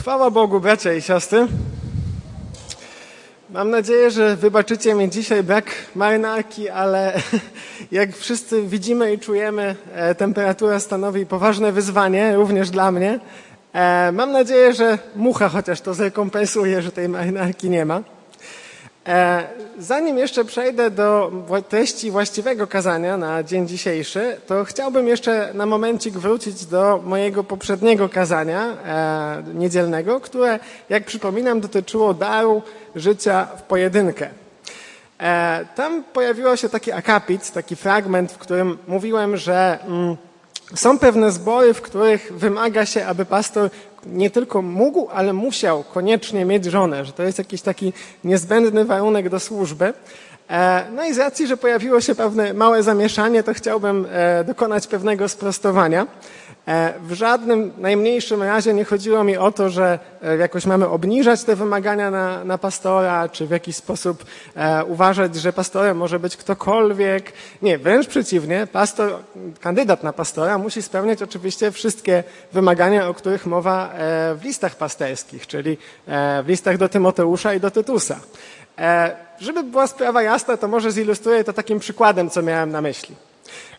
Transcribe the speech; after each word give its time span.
Chwała 0.00 0.30
Bogu, 0.30 0.60
bracia 0.60 0.92
i 0.92 1.02
siostry. 1.02 1.46
Mam 3.50 3.70
nadzieję, 3.70 4.10
że 4.10 4.36
wybaczycie 4.36 4.94
mi 4.94 5.10
dzisiaj 5.10 5.42
brak 5.42 5.64
marynarki, 5.94 6.68
ale 6.68 7.20
jak 7.92 8.16
wszyscy 8.16 8.62
widzimy 8.62 9.12
i 9.12 9.18
czujemy, 9.18 9.76
e, 9.94 10.14
temperatura 10.14 10.80
stanowi 10.80 11.26
poważne 11.26 11.72
wyzwanie, 11.72 12.36
również 12.36 12.70
dla 12.70 12.92
mnie. 12.92 13.20
E, 13.72 14.12
mam 14.12 14.32
nadzieję, 14.32 14.72
że 14.72 14.98
mucha 15.16 15.48
chociaż 15.48 15.80
to 15.80 15.94
zrekompensuje, 15.94 16.82
że 16.82 16.92
tej 16.92 17.08
marynarki 17.08 17.70
nie 17.70 17.84
ma. 17.84 18.02
E, 19.06 19.48
zanim 19.78 20.18
jeszcze 20.18 20.44
przejdę 20.44 20.90
do 20.90 21.32
treści 21.68 22.10
właściwego 22.10 22.66
kazania 22.66 23.16
na 23.16 23.42
dzień 23.42 23.68
dzisiejszy, 23.68 24.36
to 24.46 24.64
chciałbym 24.64 25.08
jeszcze 25.08 25.50
na 25.54 25.66
momencik 25.66 26.14
wrócić 26.14 26.66
do 26.66 27.02
mojego 27.04 27.44
poprzedniego 27.44 28.08
kazania 28.08 28.62
e, 28.64 29.42
niedzielnego, 29.54 30.20
które, 30.20 30.58
jak 30.88 31.04
przypominam, 31.04 31.60
dotyczyło 31.60 32.14
daru 32.14 32.62
życia 32.96 33.48
w 33.56 33.62
pojedynkę. 33.62 34.30
E, 35.20 35.64
tam 35.74 36.04
pojawiło 36.04 36.56
się 36.56 36.68
taki 36.68 36.92
akapit, 36.92 37.50
taki 37.50 37.76
fragment, 37.76 38.32
w 38.32 38.38
którym 38.38 38.78
mówiłem, 38.88 39.36
że 39.36 39.78
mm, 39.86 40.16
są 40.74 40.98
pewne 40.98 41.32
zbory, 41.32 41.74
w 41.74 41.82
których 41.82 42.32
wymaga 42.34 42.86
się, 42.86 43.06
aby 43.06 43.24
pastor 43.24 43.70
nie 44.06 44.30
tylko 44.30 44.62
mógł, 44.62 45.08
ale 45.12 45.32
musiał 45.32 45.84
koniecznie 45.84 46.44
mieć 46.44 46.64
żonę, 46.64 47.04
że 47.04 47.12
to 47.12 47.22
jest 47.22 47.38
jakiś 47.38 47.62
taki 47.62 47.92
niezbędny 48.24 48.84
warunek 48.84 49.28
do 49.28 49.40
służby. 49.40 49.92
E, 50.50 50.84
no 50.94 51.04
i 51.04 51.14
z 51.14 51.18
racji, 51.18 51.46
że 51.46 51.56
pojawiło 51.56 52.00
się 52.00 52.14
pewne 52.14 52.54
małe 52.54 52.82
zamieszanie, 52.82 53.42
to 53.42 53.54
chciałbym 53.54 54.06
e, 54.10 54.44
dokonać 54.44 54.86
pewnego 54.86 55.28
sprostowania. 55.28 56.06
E, 56.68 56.94
w 57.00 57.12
żadnym 57.12 57.72
najmniejszym 57.78 58.42
razie 58.42 58.74
nie 58.74 58.84
chodziło 58.84 59.24
mi 59.24 59.36
o 59.36 59.52
to, 59.52 59.70
że 59.70 59.98
jakoś 60.38 60.66
mamy 60.66 60.88
obniżać 60.88 61.44
te 61.44 61.56
wymagania 61.56 62.10
na, 62.10 62.44
na 62.44 62.58
pastora, 62.58 63.28
czy 63.28 63.46
w 63.46 63.50
jakiś 63.50 63.76
sposób 63.76 64.24
uważać, 64.86 65.36
że 65.36 65.52
pastorem 65.52 65.96
może 65.96 66.18
być 66.18 66.36
ktokolwiek. 66.36 67.32
Nie, 67.62 67.78
wręcz 67.78 68.06
przeciwnie, 68.06 68.66
pastor, 68.72 69.12
kandydat 69.60 70.02
na 70.02 70.12
pastora 70.12 70.58
musi 70.58 70.82
spełniać 70.82 71.22
oczywiście 71.22 71.70
wszystkie 71.70 72.24
wymagania, 72.52 73.08
o 73.08 73.14
których 73.14 73.46
mowa 73.46 73.92
w 74.34 74.40
listach 74.44 74.74
pasterskich, 74.74 75.46
czyli 75.46 75.78
w 76.44 76.48
listach 76.48 76.78
do 76.78 76.88
Tymoteusza 76.88 77.54
i 77.54 77.60
do 77.60 77.70
Tytusa. 77.70 78.20
Żeby 79.40 79.62
była 79.62 79.86
sprawa 79.86 80.22
jasna, 80.22 80.56
to 80.56 80.68
może 80.68 80.90
zilustruję 80.90 81.44
to 81.44 81.52
takim 81.52 81.78
przykładem, 81.78 82.30
co 82.30 82.42
miałem 82.42 82.70
na 82.70 82.80
myśli. 82.80 83.16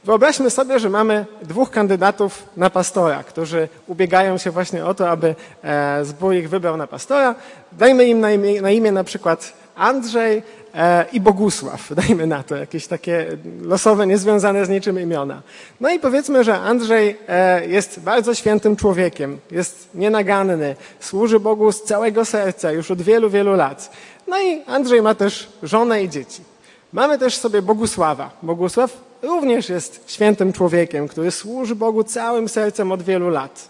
Wyobraźmy 0.04 0.50
sobie, 0.50 0.80
że 0.80 0.90
mamy 0.90 1.26
dwóch 1.42 1.72
kandydatów 1.72 2.44
na 2.58 2.70
pastora, 2.70 3.24
którzy 3.24 3.70
ubiegają 3.88 4.38
się 4.38 4.52
właśnie 4.52 4.86
o 4.86 4.94
to, 4.94 5.10
aby 5.10 5.36
e, 5.64 6.06
zbór 6.06 6.34
ich 6.34 6.50
wybrał 6.50 6.78
na 6.78 6.88
pastora. 6.88 7.36
Dajmy 7.72 8.06
im 8.06 8.20
na 8.20 8.32
imię, 8.32 8.62
na, 8.62 8.72
imię 8.72 8.92
na 8.92 9.04
przykład 9.04 9.54
Andrzej 9.76 10.44
e, 10.76 11.06
i 11.14 11.20
Bogusław. 11.20 11.90
Dajmy 12.08 12.28
na 12.28 12.44
to 12.44 12.56
jakieś 12.56 12.88
takie 12.88 13.26
losowe, 13.62 14.08
niezwiązane 14.08 14.66
z 14.66 14.70
niczym 14.70 15.00
imiona. 15.00 15.42
No 15.80 15.90
i 15.90 16.00
powiedzmy, 16.00 16.44
że 16.44 16.60
Andrzej 16.60 17.18
e, 17.28 17.68
jest 17.68 18.00
bardzo 18.00 18.36
świętym 18.36 18.76
człowiekiem, 18.76 19.40
jest 19.52 19.90
nienaganny, 19.96 20.76
służy 21.00 21.40
Bogu 21.40 21.72
z 21.72 21.84
całego 21.84 22.26
serca 22.26 22.72
już 22.72 22.92
od 22.92 23.02
wielu, 23.02 23.30
wielu 23.30 23.56
lat. 23.56 23.92
No 24.28 24.40
i 24.40 24.62
Andrzej 24.68 25.02
ma 25.02 25.16
też 25.16 25.50
żonę 25.64 26.04
i 26.04 26.10
dzieci. 26.10 26.51
Mamy 26.94 27.18
też 27.18 27.38
sobie 27.38 27.62
Bogusława. 27.62 28.30
Bogusław 28.44 28.98
również 29.22 29.70
jest 29.70 30.04
świętym 30.12 30.54
człowiekiem, 30.54 31.08
który 31.08 31.32
służy 31.32 31.76
Bogu 31.76 32.04
całym 32.04 32.50
sercem 32.50 32.92
od 32.92 33.04
wielu 33.04 33.30
lat. 33.30 33.70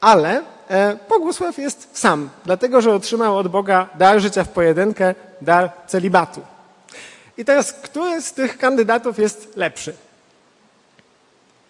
Ale 0.00 0.42
e, 0.70 0.96
Bogusław 1.08 1.58
jest 1.58 1.88
sam, 1.92 2.30
dlatego 2.44 2.80
że 2.80 2.94
otrzymał 2.94 3.36
od 3.36 3.48
Boga 3.48 3.88
dar 3.94 4.20
życia 4.20 4.44
w 4.44 4.48
pojedynkę, 4.48 5.14
dar 5.40 5.70
celibatu. 5.86 6.40
I 7.38 7.44
teraz, 7.44 7.72
który 7.72 8.22
z 8.22 8.32
tych 8.32 8.58
kandydatów 8.58 9.18
jest 9.18 9.56
lepszy? 9.56 9.94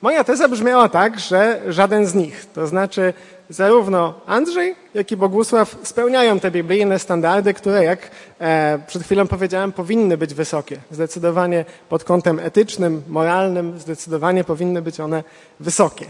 Moja 0.02 0.24
teza 0.24 0.48
brzmiała 0.48 0.88
tak, 0.88 1.20
że 1.20 1.60
żaden 1.68 2.06
z 2.06 2.14
nich. 2.14 2.46
To 2.54 2.66
znaczy, 2.66 3.14
zarówno 3.50 4.14
Andrzej, 4.26 4.74
jak 4.94 5.12
i 5.12 5.16
Bogusław 5.16 5.76
spełniają 5.82 6.40
te 6.40 6.50
biblijne 6.50 6.98
standardy, 6.98 7.54
które, 7.54 7.84
jak 7.84 8.10
e, 8.40 8.78
przed 8.86 9.02
chwilą 9.02 9.26
powiedziałem, 9.26 9.72
powinny 9.72 10.16
być 10.16 10.34
wysokie. 10.34 10.76
Zdecydowanie 10.90 11.64
pod 11.88 12.04
kątem 12.04 12.38
etycznym, 12.38 13.02
moralnym, 13.08 13.80
zdecydowanie 13.80 14.44
powinny 14.44 14.82
być 14.82 15.00
one 15.00 15.24
wysokie. 15.60 16.06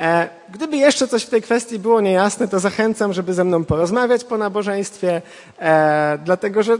E, 0.00 0.28
gdyby 0.50 0.76
jeszcze 0.76 1.08
coś 1.08 1.22
w 1.22 1.30
tej 1.30 1.42
kwestii 1.42 1.78
było 1.78 2.00
niejasne, 2.00 2.48
to 2.48 2.60
zachęcam, 2.60 3.12
żeby 3.12 3.34
ze 3.34 3.44
mną 3.44 3.64
porozmawiać 3.64 4.24
po 4.24 4.38
nabożeństwie, 4.38 5.22
e, 5.58 6.18
dlatego 6.24 6.62
że 6.62 6.78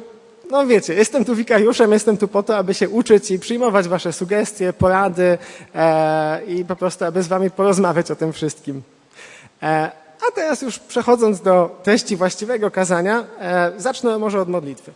no 0.51 0.67
wiecie, 0.67 0.95
jestem 0.95 1.25
tu 1.25 1.35
wikariuszem, 1.35 1.93
jestem 1.93 2.17
tu 2.17 2.29
po 2.29 2.43
to, 2.43 2.57
aby 2.57 2.75
się 2.75 2.89
uczyć 2.89 3.31
i 3.31 3.39
przyjmować 3.39 3.89
wasze 3.89 4.13
sugestie, 4.13 4.73
porady 4.73 5.39
e, 5.75 6.45
i 6.45 6.65
po 6.65 6.77
prostu, 6.77 7.05
aby 7.05 7.23
z 7.23 7.29
wami 7.29 7.51
porozmawiać 7.51 8.11
o 8.11 8.17
tym 8.17 8.33
wszystkim. 8.33 8.83
E, 9.63 9.91
a 10.29 10.31
teraz 10.35 10.63
już 10.63 10.79
przechodząc 10.79 11.41
do 11.41 11.81
treści 11.83 12.17
właściwego 12.17 12.71
kazania, 12.71 13.25
e, 13.41 13.73
zacznę 13.77 14.19
może 14.19 14.41
od 14.41 14.49
modlitwy. 14.49 14.93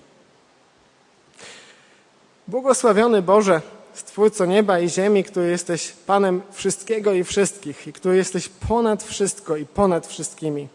Błogosławiony 2.49 3.23
Boże, 3.23 3.61
Stwórco 3.95 4.47
nieba 4.47 4.79
i 4.79 4.89
ziemi, 4.89 5.25
który 5.25 5.51
jesteś 5.51 5.93
Panem 6.07 6.43
wszystkiego 6.53 7.13
i 7.13 7.25
wszystkich 7.25 7.87
i 7.87 7.93
który 7.93 8.17
jesteś 8.17 8.49
ponad 8.49 9.03
wszystko 9.03 9.57
i 9.57 9.67
ponad 9.67 10.07
wszystkimi. 10.07 10.69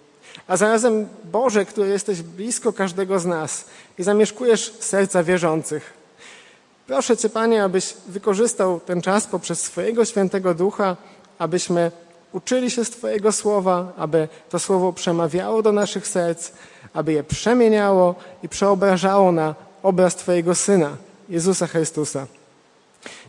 A 0.47 0.57
zarazem 0.57 1.07
Boże, 1.23 1.65
który 1.65 1.89
jesteś 1.89 2.21
blisko 2.21 2.73
każdego 2.73 3.19
z 3.19 3.25
nas 3.25 3.65
i 3.99 4.03
zamieszkujesz 4.03 4.73
serca 4.79 5.23
wierzących. 5.23 5.93
Proszę 6.87 7.17
Cię, 7.17 7.29
Panie, 7.29 7.63
abyś 7.63 7.93
wykorzystał 8.07 8.79
ten 8.79 9.01
czas 9.01 9.27
poprzez 9.27 9.61
swojego 9.61 10.05
świętego 10.05 10.53
ducha, 10.53 10.95
abyśmy 11.39 11.91
uczyli 12.31 12.71
się 12.71 12.85
z 12.85 12.89
Twojego 12.89 13.31
słowa, 13.31 13.93
aby 13.97 14.27
to 14.49 14.59
słowo 14.59 14.93
przemawiało 14.93 15.61
do 15.61 15.71
naszych 15.71 16.07
serc, 16.07 16.51
aby 16.93 17.13
je 17.13 17.23
przemieniało 17.23 18.15
i 18.43 18.49
przeobrażało 18.49 19.31
na 19.31 19.55
obraz 19.83 20.15
Twojego 20.15 20.55
Syna, 20.55 20.97
Jezusa 21.29 21.67
Chrystusa. 21.67 22.27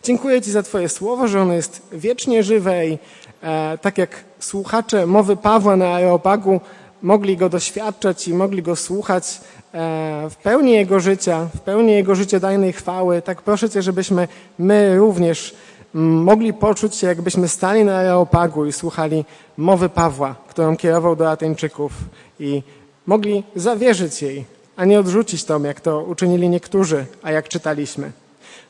Dziękuję 0.03 0.43
Ci 0.43 0.51
za 0.51 0.63
Twoje 0.63 0.89
słowo, 0.89 1.29
że 1.29 1.41
ono 1.41 1.53
jest 1.53 1.83
wiecznie 1.93 2.43
żywe 2.43 2.87
i 2.87 2.99
e, 3.43 3.79
tak 3.83 3.99
jak 3.99 4.25
słuchacze 4.39 5.07
mowy 5.07 5.37
Pawła 5.37 5.77
na 5.77 5.95
Areopagu 5.95 6.61
mogli 7.03 7.37
go 7.37 7.49
doświadczać 7.49 8.29
i 8.29 8.35
mogli 8.35 8.63
go 8.63 8.77
słuchać 8.77 9.41
e, 9.75 10.31
w 10.31 10.37
pełni 10.37 10.73
Jego 10.73 11.01
życia, 11.01 11.49
w 11.57 11.61
pełni 11.61 11.93
Jego 11.93 12.15
życiodajnej 12.15 12.73
chwały, 12.73 13.23
tak 13.23 13.43
proszę 13.43 13.71
Cię, 13.71 13.83
żebyśmy 13.83 14.29
my 14.59 14.99
również 14.99 15.55
mogli 15.95 16.53
poczuć 16.53 16.95
się, 16.95 17.07
jakbyśmy 17.07 17.49
stali 17.49 17.85
na 17.85 17.97
Areopagu 17.97 18.67
i 18.67 18.73
słuchali 18.73 19.25
mowy 19.57 19.89
Pawła, 19.89 20.35
którą 20.49 20.77
kierował 20.77 21.17
do 21.17 21.31
Ateńczyków 21.31 21.93
i 22.41 22.63
mogli 23.07 23.43
zawierzyć 23.57 24.23
jej, 24.23 24.45
a 24.77 24.85
nie 24.85 25.01
odrzucić 25.01 25.45
tą, 25.45 25.63
jak 25.63 25.81
to 25.81 26.03
uczynili 26.03 26.49
niektórzy, 26.49 27.07
a 27.23 27.31
jak 27.31 27.49
czytaliśmy. 27.49 28.13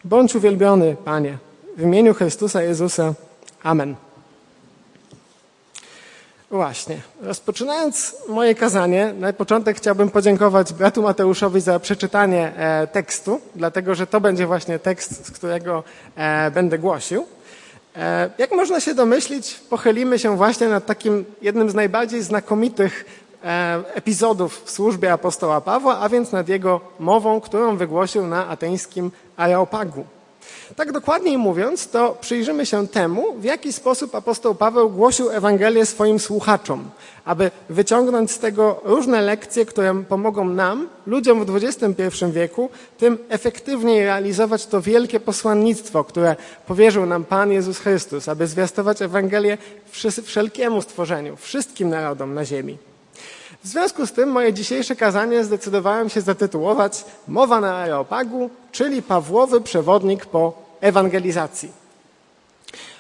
Bądź 0.05 0.35
uwielbiony, 0.35 0.97
Panie, 1.05 1.39
w 1.77 1.83
imieniu 1.83 2.15
Chrystusa 2.15 2.63
Jezusa. 2.63 3.15
Amen. 3.63 4.08
Właśnie. 6.51 7.01
Rozpoczynając 7.21 8.17
moje 8.29 8.55
kazanie, 8.55 9.15
na 9.19 9.33
początek 9.33 9.77
chciałbym 9.77 10.11
podziękować 10.11 10.73
bratu 10.73 11.03
Mateuszowi 11.03 11.61
za 11.61 11.81
przeczytanie 11.81 12.53
e, 12.57 12.87
tekstu, 12.87 13.41
dlatego 13.55 13.95
że 13.95 14.07
to 14.07 14.21
będzie 14.21 14.47
właśnie 14.47 14.79
tekst, 14.79 15.27
z 15.27 15.31
którego 15.31 15.85
e, 16.17 16.51
będę 16.51 16.79
głosił. 16.79 17.27
E, 17.97 18.31
jak 18.39 18.53
można 18.53 18.81
się 18.81 18.95
domyślić, 18.95 19.55
pochylimy 19.71 20.19
się 20.19 20.37
właśnie 20.37 20.69
nad 20.69 20.87
takim 20.87 21.25
jednym 21.43 21.71
z 21.71 21.75
najbardziej 21.75 22.23
znakomitych 22.23 23.05
epizodów 23.95 24.63
w 24.65 24.71
służbie 24.71 25.13
apostoła 25.13 25.61
Pawła, 25.61 25.99
a 25.99 26.09
więc 26.09 26.33
nad 26.33 26.49
jego 26.49 26.81
mową, 26.99 27.41
którą 27.41 27.77
wygłosił 27.77 28.27
na 28.27 28.49
ateńskim 28.49 29.11
Areopagu. 29.37 30.05
Tak 30.77 30.93
dokładniej 30.93 31.39
mówiąc, 31.39 31.89
to 31.89 32.17
przyjrzymy 32.21 32.67
się 32.67 32.89
temu, 32.89 33.35
w 33.39 33.45
jaki 33.45 33.73
sposób 33.73 34.15
apostoł 34.15 34.55
Paweł 34.55 34.91
głosił 34.91 35.31
Ewangelię 35.31 35.87
swoim 35.87 36.19
słuchaczom, 36.19 36.91
aby 37.25 37.51
wyciągnąć 37.71 38.31
z 38.31 38.39
tego 38.39 38.81
różne 38.85 39.23
lekcje, 39.23 39.67
które 39.67 40.03
pomogą 40.09 40.45
nam, 40.45 40.89
ludziom 41.07 41.45
w 41.45 41.57
XXI 41.57 42.05
wieku, 42.33 42.71
tym 42.99 43.19
efektywniej 43.29 44.05
realizować 44.05 44.67
to 44.67 44.81
wielkie 44.81 45.21
posłannictwo, 45.21 46.05
które 46.05 46.37
powierzył 46.67 47.07
nam 47.07 47.25
Pan 47.25 47.53
Jezus 47.53 47.79
Chrystus, 47.79 48.29
aby 48.29 48.47
zwiastować 48.47 49.03
Ewangelię 49.03 49.59
wszelkiemu 50.25 50.83
stworzeniu, 50.83 51.37
wszystkim 51.37 51.89
narodom 51.89 52.35
na 52.35 52.45
ziemi. 52.45 52.79
W 53.69 53.71
związku 53.71 54.07
z 54.07 54.13
tym 54.13 54.29
moje 54.29 54.53
dzisiejsze 54.53 54.97
kazanie 54.97 55.45
zdecydowałem 55.45 56.09
się 56.09 56.21
zatytułować 56.21 57.05
Mowa 57.27 57.61
na 57.61 57.77
Areopagu, 57.77 58.51
czyli 58.73 59.03
Pawłowy 59.03 59.61
przewodnik 59.61 60.27
po 60.27 60.53
ewangelizacji. 60.81 61.73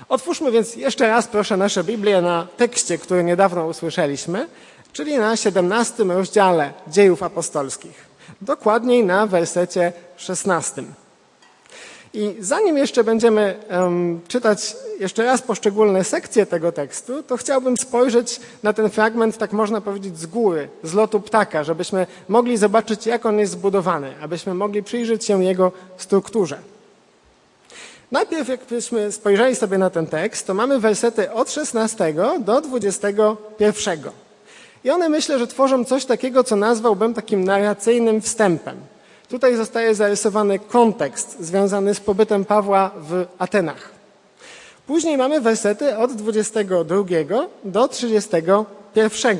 Otwórzmy 0.08 0.50
więc 0.50 0.76
jeszcze 0.76 1.08
raz 1.08 1.26
proszę 1.26 1.56
nasze 1.56 1.84
Biblię 1.84 2.20
na 2.20 2.46
tekście, 2.56 2.98
który 2.98 3.24
niedawno 3.24 3.66
usłyszeliśmy. 3.66 4.48
czyli 4.92 5.18
na 5.18 5.36
17 5.36 6.04
rozdziale 6.04 6.72
dziejów 6.88 7.22
apostolskich, 7.22 8.06
dokładniej 8.40 9.04
na 9.04 9.26
wersecie 9.26 9.92
16. 10.16 10.82
I 12.14 12.36
zanim 12.40 12.78
jeszcze 12.78 13.04
będziemy 13.04 13.56
um, 13.70 14.20
czytać 14.28 14.76
jeszcze 15.00 15.24
raz 15.24 15.42
poszczególne 15.42 16.04
sekcje 16.04 16.46
tego 16.46 16.72
tekstu, 16.72 17.22
to 17.22 17.36
chciałbym 17.36 17.76
spojrzeć 17.76 18.40
na 18.62 18.72
ten 18.72 18.90
fragment, 18.90 19.38
tak 19.38 19.52
można 19.52 19.80
powiedzieć, 19.80 20.18
z 20.18 20.26
góry, 20.26 20.68
z 20.82 20.94
lotu 20.94 21.20
ptaka, 21.20 21.64
żebyśmy 21.64 22.06
mogli 22.28 22.56
zobaczyć, 22.56 23.06
jak 23.06 23.26
on 23.26 23.38
jest 23.38 23.52
zbudowany, 23.52 24.14
abyśmy 24.20 24.54
mogli 24.54 24.82
przyjrzeć 24.82 25.24
się 25.24 25.44
jego 25.44 25.72
strukturze. 25.96 26.58
Najpierw, 28.12 28.48
jakbyśmy 28.48 29.12
spojrzeli 29.12 29.56
sobie 29.56 29.78
na 29.78 29.90
ten 29.90 30.06
tekst, 30.06 30.46
to 30.46 30.54
mamy 30.54 30.80
wersety 30.80 31.32
od 31.32 31.50
16 31.50 32.14
do 32.40 32.60
21. 32.60 34.00
I 34.84 34.90
one 34.90 35.08
myślę, 35.08 35.38
że 35.38 35.46
tworzą 35.46 35.84
coś 35.84 36.04
takiego, 36.04 36.44
co 36.44 36.56
nazwałbym 36.56 37.14
takim 37.14 37.44
narracyjnym 37.44 38.20
wstępem. 38.20 38.76
Tutaj 39.28 39.56
zostaje 39.56 39.94
zarysowany 39.94 40.58
kontekst 40.58 41.36
związany 41.40 41.94
z 41.94 42.00
pobytem 42.00 42.44
Pawła 42.44 42.90
w 42.96 43.26
Atenach. 43.38 43.90
Później 44.86 45.16
mamy 45.16 45.40
wersety 45.40 45.96
od 45.96 46.12
22 46.12 46.96
do 47.64 47.88
31. 47.88 49.38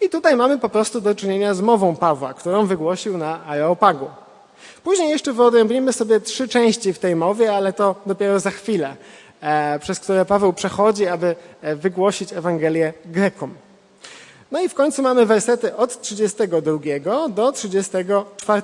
I 0.00 0.08
tutaj 0.08 0.36
mamy 0.36 0.58
po 0.58 0.68
prostu 0.68 1.00
do 1.00 1.14
czynienia 1.14 1.54
z 1.54 1.60
mową 1.60 1.96
Pawła, 1.96 2.34
którą 2.34 2.66
wygłosił 2.66 3.18
na 3.18 3.44
Areopagu. 3.44 4.06
Później 4.84 5.08
jeszcze 5.08 5.32
wyodrębnimy 5.32 5.92
sobie 5.92 6.20
trzy 6.20 6.48
części 6.48 6.92
w 6.92 6.98
tej 6.98 7.16
mowie, 7.16 7.52
ale 7.52 7.72
to 7.72 7.94
dopiero 8.06 8.40
za 8.40 8.50
chwilę, 8.50 8.96
e, 9.40 9.78
przez 9.78 10.00
które 10.00 10.24
Paweł 10.24 10.52
przechodzi, 10.52 11.06
aby 11.06 11.36
e, 11.62 11.76
wygłosić 11.76 12.32
Ewangelię 12.32 12.92
Grekom. 13.04 13.54
No 14.50 14.60
i 14.60 14.68
w 14.68 14.74
końcu 14.74 15.02
mamy 15.02 15.26
wersety 15.26 15.76
od 15.76 16.00
32 16.00 17.28
do 17.28 17.52
34, 17.52 18.62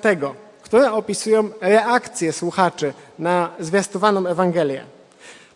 które 0.62 0.92
opisują 0.92 1.50
reakcję 1.60 2.32
słuchaczy 2.32 2.92
na 3.18 3.50
zwiastowaną 3.60 4.26
Ewangelię. 4.26 4.84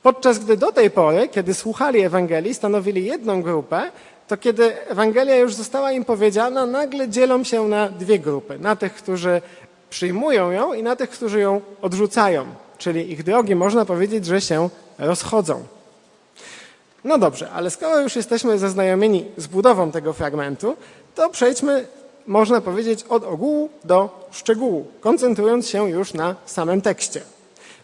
Podczas 0.03 0.39
gdy 0.39 0.57
do 0.57 0.73
tej 0.73 0.91
pory, 0.91 1.29
kiedy 1.29 1.55
słuchali 1.55 2.01
Ewangelii, 2.01 2.55
stanowili 2.55 3.05
jedną 3.05 3.43
grupę, 3.43 3.91
to 4.29 4.37
kiedy 4.37 4.89
Ewangelia 4.89 5.37
już 5.37 5.55
została 5.55 5.93
im 5.93 6.05
powiedziana, 6.05 6.67
nagle 6.67 7.09
dzielą 7.09 7.45
się 7.45 7.69
na 7.69 7.89
dwie 7.89 8.19
grupy. 8.19 8.59
Na 8.59 8.77
tych, 8.77 8.95
którzy 8.95 9.43
przyjmują 9.91 10.51
ją 10.51 10.73
i 10.73 10.83
na 10.83 10.97
tych, 10.97 11.11
którzy 11.11 11.41
ją 11.41 11.61
odrzucają. 11.83 12.47
Czyli 12.79 13.13
ich 13.13 13.25
drogi, 13.25 13.55
można 13.55 13.85
powiedzieć, 13.85 14.27
że 14.27 14.41
się 14.41 14.69
rozchodzą. 14.99 15.63
No 17.05 17.19
dobrze, 17.19 17.51
ale 17.51 17.71
skoro 17.71 18.01
już 18.01 18.17
jesteśmy 18.17 18.59
zaznajomieni 18.59 19.25
z 19.37 19.47
budową 19.47 19.93
tego 19.93 20.13
fragmentu, 20.13 20.77
to 21.15 21.31
przejdźmy, 21.31 21.87
można 22.27 22.61
powiedzieć, 22.61 23.05
od 23.09 23.25
ogółu 23.25 23.69
do 23.85 24.29
szczegółu, 24.31 24.87
koncentrując 25.01 25.69
się 25.69 25.91
już 25.91 26.15
na 26.15 26.37
samym 26.47 26.81
tekście. 26.81 27.21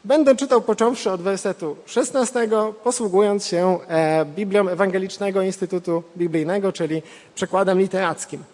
Będę 0.04 0.36
czytał 0.36 0.60
począwszy 0.60 1.10
od 1.10 1.22
wersetu 1.22 1.76
16, 1.86 2.48
posługując 2.84 3.46
się 3.46 3.78
e, 3.88 4.24
Biblią 4.24 4.68
Ewangelicznego 4.68 5.42
Instytutu 5.42 6.02
Biblijnego, 6.16 6.72
czyli 6.72 7.02
przekładem 7.34 7.78
literackim. 7.78 8.44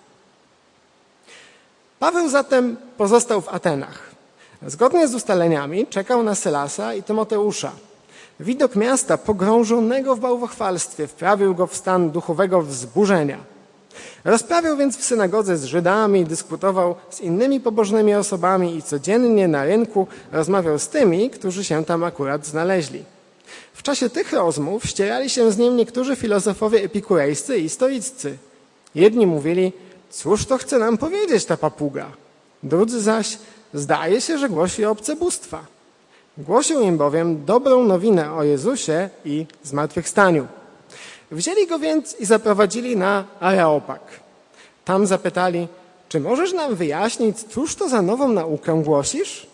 Paweł 1.98 2.28
zatem 2.28 2.76
pozostał 2.96 3.40
w 3.40 3.48
Atenach. 3.48 4.10
Zgodnie 4.66 5.08
z 5.08 5.14
ustaleniami 5.14 5.86
czekał 5.86 6.22
na 6.22 6.34
Sylasa 6.34 6.94
i 6.94 7.02
Tymoteusza. 7.02 7.72
Widok 8.40 8.76
miasta 8.76 9.18
pogrążonego 9.18 10.16
w 10.16 10.20
bałwochwalstwie 10.20 11.06
wprawił 11.06 11.54
go 11.54 11.66
w 11.66 11.76
stan 11.76 12.10
duchowego 12.10 12.62
wzburzenia. 12.62 13.38
Rozprawiał 14.24 14.76
więc 14.76 14.96
w 14.96 15.04
synagodze 15.04 15.56
z 15.56 15.64
Żydami, 15.64 16.24
dyskutował 16.24 16.94
z 17.10 17.20
innymi 17.20 17.60
pobożnymi 17.60 18.14
osobami 18.14 18.76
i 18.76 18.82
codziennie 18.82 19.48
na 19.48 19.64
rynku 19.64 20.06
rozmawiał 20.32 20.78
z 20.78 20.88
tymi, 20.88 21.30
którzy 21.30 21.64
się 21.64 21.84
tam 21.84 22.04
akurat 22.04 22.46
znaleźli. 22.46 23.04
W 23.74 23.82
czasie 23.82 24.10
tych 24.10 24.32
rozmów 24.32 24.84
ścierali 24.84 25.30
się 25.30 25.52
z 25.52 25.58
nim 25.58 25.76
niektórzy 25.76 26.16
filozofowie 26.16 26.84
epikurejscy 26.84 27.58
i 27.58 27.68
stoiccy. 27.68 28.38
Jedni 28.94 29.26
mówili, 29.26 29.72
cóż 30.10 30.46
to 30.46 30.58
chce 30.58 30.78
nam 30.78 30.98
powiedzieć 30.98 31.44
ta 31.44 31.56
papuga? 31.56 32.06
Drudzy 32.62 33.00
zaś, 33.00 33.38
zdaje 33.74 34.20
się, 34.20 34.38
że 34.38 34.48
głosi 34.48 34.84
obce 34.84 35.16
bóstwa. 35.16 35.79
Głosił 36.38 36.80
im 36.80 36.98
bowiem 36.98 37.44
dobrą 37.44 37.84
nowinę 37.84 38.32
o 38.32 38.42
Jezusie 38.42 39.10
i 39.24 39.46
zmartwychwstaniu. 39.62 40.46
Wzięli 41.30 41.66
go 41.66 41.78
więc 41.78 42.16
i 42.20 42.24
zaprowadzili 42.26 42.96
na 42.96 43.24
Areopag. 43.40 44.00
Tam 44.84 45.06
zapytali, 45.06 45.68
czy 46.08 46.20
możesz 46.20 46.52
nam 46.52 46.74
wyjaśnić, 46.74 47.38
cóż 47.42 47.76
to 47.76 47.88
za 47.88 48.02
nową 48.02 48.28
naukę 48.28 48.82
głosisz? 48.84 49.46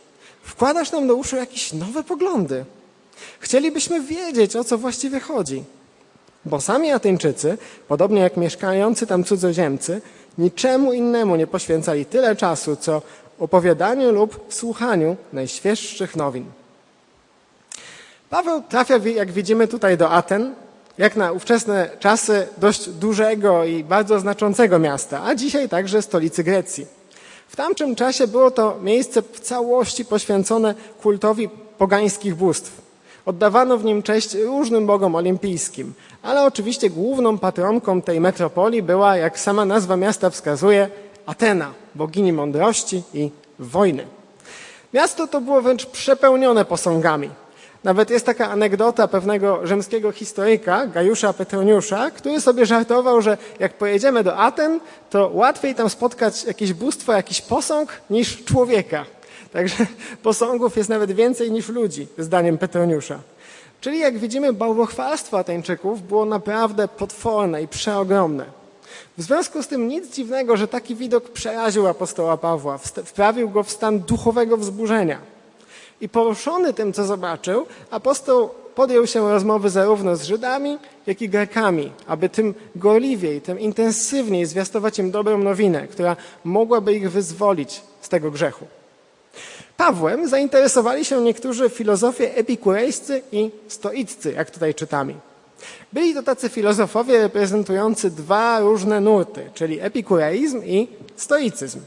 Wkładasz 0.43 0.93
nam 0.93 1.06
do 1.06 1.14
uszu 1.14 1.37
jakieś 1.37 1.73
nowe 1.73 2.02
poglądy. 2.02 2.64
Chcielibyśmy 3.40 4.00
wiedzieć, 4.00 4.56
o 4.56 4.64
co 4.64 4.78
właściwie 4.78 5.20
chodzi. 5.20 5.64
Bo 6.44 6.61
sami 6.61 6.90
Ateńczycy, 6.90 7.58
podobnie 7.88 8.20
jak 8.20 8.37
mieszkający 8.37 9.06
tam 9.06 9.25
cudzoziemcy, 9.25 10.00
niczemu 10.38 10.93
innemu 10.93 11.37
nie 11.37 11.46
poświęcali 11.46 12.05
tyle 12.05 12.37
czasu, 12.37 12.76
co 12.76 13.02
opowiadaniu 13.38 14.12
lub 14.12 14.46
słuchaniu 14.49 15.17
najświeższych 15.32 16.17
nowin. 16.17 16.44
Paweł 18.31 18.62
trafia, 18.69 18.96
jak 18.96 19.32
widzimy 19.32 19.69
tutaj, 19.69 19.99
do 19.99 20.11
Aten, 20.11 20.55
jak 20.99 21.17
na 21.17 21.32
ówczesne 21.32 21.90
czasy 21.99 22.46
dość 22.58 22.88
dużego 22.88 23.64
i 23.64 23.84
bardzo 23.84 24.20
znaczącego 24.20 24.78
miasta, 24.78 25.23
a 25.25 25.34
dzisiaj 25.34 25.69
także 25.69 26.02
stolicy 26.02 26.44
Grecji. 26.44 26.87
W 27.49 27.56
tamtym 27.56 27.94
czasie 27.94 28.26
było 28.26 28.50
to 28.50 28.78
miejsce 28.82 29.23
w 29.23 29.40
całości 29.40 30.05
poświęcone 30.05 30.75
kultowi 31.02 31.49
pogańskich 31.78 32.34
bóstw. 32.34 32.81
Oddawano 33.26 33.78
w 33.78 33.84
nim 33.84 34.02
cześć 34.02 34.34
różnym 34.34 34.87
bogom 34.87 35.14
olimpijskim, 35.14 35.94
ale 36.23 36.44
oczywiście 36.44 36.90
główną 36.90 37.38
patronką 37.38 38.02
tej 38.02 38.20
metropolii 38.20 38.82
była, 38.82 39.17
jak 39.17 39.38
sama 39.38 39.64
nazwa 39.64 39.96
miasta 39.96 40.31
wskazuje, 40.31 40.88
Atena, 41.26 41.73
bogini 41.94 42.32
mądrości 42.32 43.02
i 43.14 43.31
wojny. 43.58 44.06
Miasto 44.94 45.26
to 45.26 45.40
było 45.40 45.62
wręcz 45.62 45.87
przepełnione 45.87 46.64
posągami. 46.64 47.31
Nawet 47.87 48.11
jest 48.11 48.27
taka 48.27 48.50
anegdota 48.50 49.09
pewnego 49.09 49.67
rzymskiego 49.67 50.12
historyka, 50.12 50.87
Gajusza 50.87 51.33
Petroniusza, 51.33 52.11
który 52.11 52.41
sobie 52.41 52.67
żartował, 52.67 53.23
że 53.23 53.38
jak 53.61 53.75
pojedziemy 53.75 54.25
do 54.25 54.37
Aten, 54.37 54.81
to 55.11 55.31
łatwiej 55.35 55.75
tam 55.75 55.91
spotkać 55.91 56.44
jakieś 56.44 56.73
bóstwo, 56.73 57.12
jakiś 57.12 57.40
posąg 57.40 57.93
niż 58.11 58.45
człowieka. 58.45 59.05
Także 59.52 59.87
posągów 60.23 60.76
jest 60.76 60.88
nawet 60.88 61.12
więcej 61.12 61.50
niż 61.50 61.69
ludzi, 61.69 62.07
zdaniem 62.19 62.59
Petroniusza. 62.59 63.19
Czyli 63.81 63.99
jak 63.99 64.19
widzimy, 64.19 64.52
bałwochwalstwo 64.52 65.38
Ateńczyków 65.38 66.09
było 66.09 66.25
naprawdę 66.25 66.88
potworne 66.88 67.62
i 67.62 67.69
przeogromne. 67.69 68.45
W 69.19 69.23
związku 69.23 69.62
z 69.62 69.69
tym 69.69 69.88
nic 69.88 70.14
dziwnego, 70.14 70.57
że 70.57 70.69
taki 70.69 70.95
widok 70.95 71.28
przeraził 71.28 71.87
apostoła 71.87 72.37
Pawła, 72.37 72.78
wprawił 72.78 73.50
go 73.50 73.62
w 73.62 73.71
stan 73.71 74.00
duchowego 74.00 74.57
wzburzenia. 74.57 75.36
I 76.00 76.09
poruszony 76.09 76.73
tym, 76.73 76.93
co 76.93 77.05
zobaczył, 77.05 77.67
apostoł 77.91 78.50
podjął 78.75 79.07
się 79.07 79.33
rozmowy 79.33 79.71
zarówno 79.71 80.17
z 80.17 80.23
Żydami, 80.23 80.79
jak 81.07 81.23
i 81.23 81.29
Grekami, 81.29 81.93
aby 82.07 82.29
tym 82.29 82.55
gorliwiej, 82.76 83.41
tym 83.41 83.61
intensywniej 83.61 84.47
zwiastować 84.47 84.99
im 84.99 85.11
dobrą 85.11 85.38
nowinę, 85.38 85.88
która 85.88 86.17
mogłaby 86.45 86.95
ich 86.95 87.11
wyzwolić 87.11 87.83
z 88.00 88.09
tego 88.09 88.31
grzechu. 88.31 88.67
Pawłem 89.76 90.29
zainteresowali 90.29 91.05
się 91.05 91.21
niektórzy 91.21 91.71
filozofie 91.71 92.35
epikurejscy 92.35 93.23
i 93.33 93.50
stoiccy, 93.69 94.33
jak 94.33 94.50
tutaj 94.50 94.75
czytamy. 94.75 95.15
Byli 95.93 96.15
to 96.15 96.23
tacy 96.23 96.49
filozofowie 96.49 97.19
reprezentujący 97.19 98.11
dwa 98.11 98.61
różne 98.61 99.00
nurty, 99.00 99.50
czyli 99.55 99.81
epikureizm 99.81 100.65
i 100.65 100.88
stoicyzm. 101.17 101.81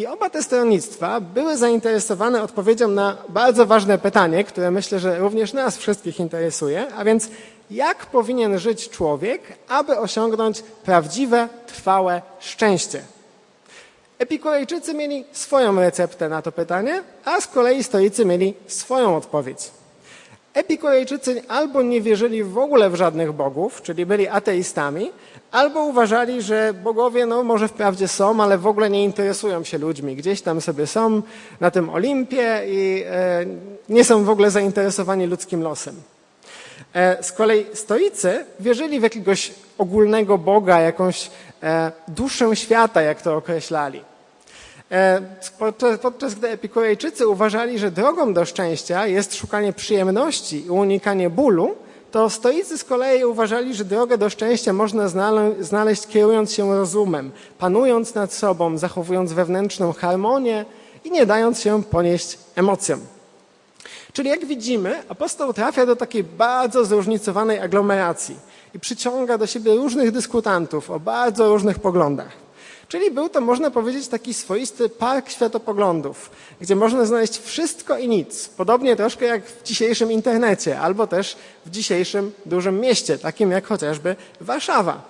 I 0.00 0.06
oba 0.06 0.30
te 0.30 0.42
stronnictwa 0.42 1.20
były 1.20 1.56
zainteresowane 1.56 2.42
odpowiedzią 2.42 2.88
na 2.88 3.16
bardzo 3.28 3.66
ważne 3.66 3.98
pytanie, 3.98 4.44
które 4.44 4.70
myślę, 4.70 4.98
że 4.98 5.18
również 5.18 5.52
nas 5.52 5.76
wszystkich 5.76 6.20
interesuje, 6.20 6.86
a 6.96 7.04
więc 7.04 7.28
jak 7.70 8.06
powinien 8.06 8.58
żyć 8.58 8.88
człowiek, 8.88 9.42
aby 9.68 9.98
osiągnąć 9.98 10.62
prawdziwe, 10.62 11.48
trwałe 11.66 12.22
szczęście? 12.38 13.02
Epikurejczycy 14.18 14.94
mieli 14.94 15.24
swoją 15.32 15.80
receptę 15.80 16.28
na 16.28 16.42
to 16.42 16.52
pytanie, 16.52 17.02
a 17.24 17.40
z 17.40 17.46
kolei 17.46 17.84
stoicy 17.84 18.24
mieli 18.24 18.54
swoją 18.66 19.16
odpowiedź. 19.16 19.70
Epikurejczycy 20.54 21.42
albo 21.48 21.82
nie 21.82 22.00
wierzyli 22.00 22.44
w 22.44 22.58
ogóle 22.58 22.90
w 22.90 22.94
żadnych 22.94 23.32
bogów, 23.32 23.82
czyli 23.82 24.06
byli 24.06 24.28
ateistami, 24.28 25.10
albo 25.50 25.84
uważali, 25.84 26.42
że 26.42 26.74
bogowie 26.74 27.26
no 27.26 27.42
może 27.42 27.68
wprawdzie 27.68 28.08
są, 28.08 28.42
ale 28.42 28.58
w 28.58 28.66
ogóle 28.66 28.90
nie 28.90 29.04
interesują 29.04 29.64
się 29.64 29.78
ludźmi. 29.78 30.16
Gdzieś 30.16 30.42
tam 30.42 30.60
sobie 30.60 30.86
są 30.86 31.22
na 31.60 31.70
tym 31.70 31.90
Olimpie 31.90 32.62
i 32.66 33.04
e, 33.06 33.46
nie 33.88 34.04
są 34.04 34.24
w 34.24 34.30
ogóle 34.30 34.50
zainteresowani 34.50 35.26
ludzkim 35.26 35.62
losem. 35.62 35.94
E, 36.94 37.22
z 37.22 37.32
kolei 37.32 37.66
stoicy 37.74 38.44
wierzyli 38.60 39.00
w 39.00 39.02
jakiegoś 39.02 39.52
ogólnego 39.78 40.38
Boga, 40.38 40.80
jakąś 40.80 41.30
e, 41.62 41.92
duszę 42.08 42.56
świata, 42.56 43.02
jak 43.02 43.22
to 43.22 43.36
określali. 43.36 44.09
E, 44.90 45.22
podczas, 45.58 45.98
podczas 45.98 46.34
gdy 46.34 46.48
Epikurejczycy 46.48 47.28
uważali, 47.28 47.78
że 47.78 47.90
drogą 47.90 48.34
do 48.34 48.44
szczęścia 48.44 49.06
jest 49.06 49.34
szukanie 49.34 49.72
przyjemności 49.72 50.66
i 50.66 50.70
unikanie 50.70 51.30
bólu, 51.30 51.74
to 52.10 52.30
stoicy 52.30 52.78
z 52.78 52.84
kolei 52.84 53.24
uważali, 53.24 53.74
że 53.74 53.84
drogę 53.84 54.18
do 54.18 54.30
szczęścia 54.30 54.72
można 54.72 55.08
znaleźć 55.60 56.06
kierując 56.06 56.52
się 56.52 56.76
rozumem, 56.76 57.30
panując 57.58 58.14
nad 58.14 58.32
sobą, 58.32 58.78
zachowując 58.78 59.32
wewnętrzną 59.32 59.92
harmonię 59.92 60.64
i 61.04 61.10
nie 61.10 61.26
dając 61.26 61.60
się 61.60 61.82
ponieść 61.82 62.38
emocjom. 62.56 63.00
Czyli 64.12 64.28
jak 64.28 64.44
widzimy, 64.44 65.02
apostoł 65.08 65.52
trafia 65.52 65.86
do 65.86 65.96
takiej 65.96 66.24
bardzo 66.24 66.84
zróżnicowanej 66.84 67.58
aglomeracji 67.58 68.36
i 68.74 68.80
przyciąga 68.80 69.38
do 69.38 69.46
siebie 69.46 69.74
różnych 69.74 70.10
dyskutantów 70.10 70.90
o 70.90 71.00
bardzo 71.00 71.48
różnych 71.48 71.78
poglądach. 71.78 72.49
Czyli 72.90 73.10
był 73.10 73.28
to, 73.28 73.40
można 73.40 73.70
powiedzieć, 73.70 74.08
taki 74.08 74.34
swoisty 74.34 74.88
park 74.88 75.30
światopoglądów, 75.30 76.30
gdzie 76.60 76.76
można 76.76 77.04
znaleźć 77.04 77.38
wszystko 77.38 77.98
i 77.98 78.08
nic. 78.08 78.48
Podobnie 78.48 78.96
troszkę 78.96 79.26
jak 79.26 79.46
w 79.46 79.62
dzisiejszym 79.62 80.12
internecie, 80.12 80.80
albo 80.80 81.06
też 81.06 81.36
w 81.66 81.70
dzisiejszym 81.70 82.32
dużym 82.46 82.80
mieście, 82.80 83.18
takim 83.18 83.50
jak 83.50 83.66
chociażby 83.66 84.16
Warszawa. 84.40 85.02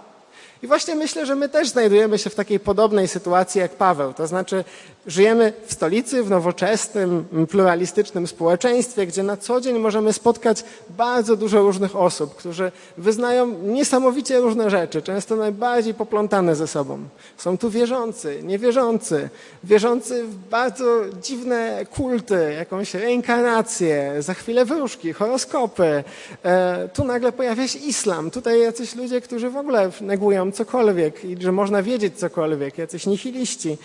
I 0.62 0.66
właśnie 0.66 0.94
myślę, 0.94 1.26
że 1.26 1.34
my 1.34 1.48
też 1.48 1.68
znajdujemy 1.68 2.18
się 2.18 2.30
w 2.30 2.34
takiej 2.34 2.60
podobnej 2.60 3.08
sytuacji 3.08 3.60
jak 3.60 3.70
Paweł. 3.70 4.14
To 4.14 4.26
znaczy, 4.26 4.64
żyjemy 5.06 5.52
w 5.66 5.72
stolicy, 5.72 6.22
w 6.22 6.30
nowoczesnym, 6.30 7.24
pluralistycznym 7.50 8.26
społeczeństwie, 8.26 9.06
gdzie 9.06 9.22
na 9.22 9.36
co 9.36 9.60
dzień 9.60 9.78
możemy 9.78 10.12
spotkać 10.12 10.64
bardzo 10.90 11.36
dużo 11.36 11.62
różnych 11.62 11.96
osób, 11.96 12.34
którzy 12.34 12.72
wyznają 12.98 13.46
niesamowicie 13.62 14.38
różne 14.38 14.70
rzeczy, 14.70 15.02
często 15.02 15.36
najbardziej 15.36 15.94
poplątane 15.94 16.56
ze 16.56 16.66
sobą. 16.66 16.98
Są 17.36 17.58
tu 17.58 17.70
wierzący, 17.70 18.40
niewierzący, 18.42 19.28
wierzący 19.64 20.24
w 20.24 20.34
bardzo 20.34 21.00
dziwne 21.22 21.86
kulty, 21.94 22.54
jakąś 22.58 22.94
reinkarnację, 22.94 24.14
za 24.18 24.34
chwilę 24.34 24.64
wróżki, 24.64 25.12
horoskopy. 25.12 26.04
E, 26.44 26.88
tu 26.94 27.04
nagle 27.04 27.32
pojawia 27.32 27.68
się 27.68 27.78
islam. 27.78 28.30
Tutaj 28.30 28.60
jacyś 28.60 28.96
ludzie, 28.96 29.20
którzy 29.20 29.50
w 29.50 29.56
ogóle 29.56 29.90
negują 30.00 30.52
cokolwiek 30.52 31.24
i 31.24 31.42
że 31.42 31.52
można 31.52 31.82
wiedzieć 31.82 32.18
cokolwiek, 32.18 32.78
jacyś 32.78 33.06
nihiliści. 33.06 33.78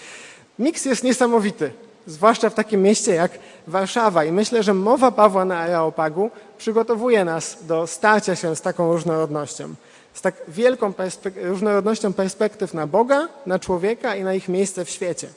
Miks 0.60 0.86
jest 0.86 1.04
niesamowity, 1.04 1.72
zwłaszcza 2.08 2.50
w 2.50 2.54
takim 2.54 2.82
mieście 2.82 3.14
jak 3.14 3.32
Warszawa 3.68 4.24
i 4.24 4.32
myślę, 4.32 4.64
że 4.64 4.74
mowa 4.74 5.12
Pawła 5.12 5.46
na 5.46 5.60
Areopagu 5.60 6.32
przygotowuje 6.58 7.26
nas 7.26 7.58
do 7.62 7.88
starcia 7.88 8.36
się 8.36 8.56
z 8.56 8.62
taką 8.62 8.94
różnorodnością, 8.94 9.76
z 10.14 10.22
tak 10.22 10.36
wielką 10.48 10.94
różnorodnością 11.36 12.14
perspektyw 12.14 12.74
na 12.74 12.88
Boga, 12.88 13.28
na 13.46 13.60
człowieka 13.60 14.16
i 14.16 14.24
na 14.24 14.34
ich 14.34 14.50
miejsce 14.50 14.86
w 14.86 14.90
świecie. 14.90 15.28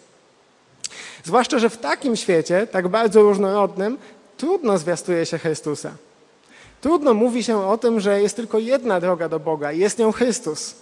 Zwłaszcza, 1.24 1.58
że 1.58 1.70
w 1.70 1.78
takim 1.78 2.16
świecie, 2.16 2.66
tak 2.66 2.88
bardzo 2.88 3.22
różnorodnym, 3.22 3.98
trudno 4.36 4.78
zwiastuje 4.78 5.26
się 5.26 5.38
Chrystusa. 5.38 5.90
Trudno 6.80 7.14
mówi 7.14 7.44
się 7.44 7.66
o 7.66 7.78
tym, 7.78 8.00
że 8.00 8.22
jest 8.22 8.36
tylko 8.36 8.58
jedna 8.58 9.00
droga 9.00 9.28
do 9.28 9.40
Boga 9.40 9.72
i 9.72 9.78
jest 9.78 9.98
nią 9.98 10.12
Chrystus. 10.12 10.74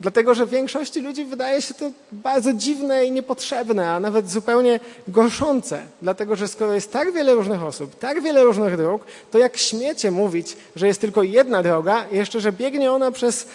Dlatego, 0.00 0.34
że 0.34 0.46
większości 0.46 1.00
ludzi 1.00 1.24
wydaje 1.24 1.62
się 1.62 1.74
to 1.74 1.90
bardzo 2.12 2.52
dziwne 2.52 3.04
i 3.04 3.10
niepotrzebne, 3.10 3.90
a 3.90 4.00
nawet 4.00 4.30
zupełnie 4.30 4.80
gorszące. 5.08 5.82
Dlatego, 6.02 6.36
że 6.36 6.48
skoro 6.48 6.72
jest 6.72 6.92
tak 6.92 7.12
wiele 7.12 7.34
różnych 7.34 7.62
osób, 7.62 7.98
tak 7.98 8.22
wiele 8.22 8.44
różnych 8.44 8.76
dróg, 8.76 9.04
to 9.30 9.38
jak 9.38 9.56
śmiecie 9.56 10.10
mówić, 10.10 10.56
że 10.76 10.86
jest 10.86 11.00
tylko 11.00 11.22
jedna 11.22 11.62
droga, 11.62 12.04
jeszcze, 12.12 12.40
że 12.40 12.52
biegnie 12.52 12.92
ona 12.92 13.10
przez 13.10 13.46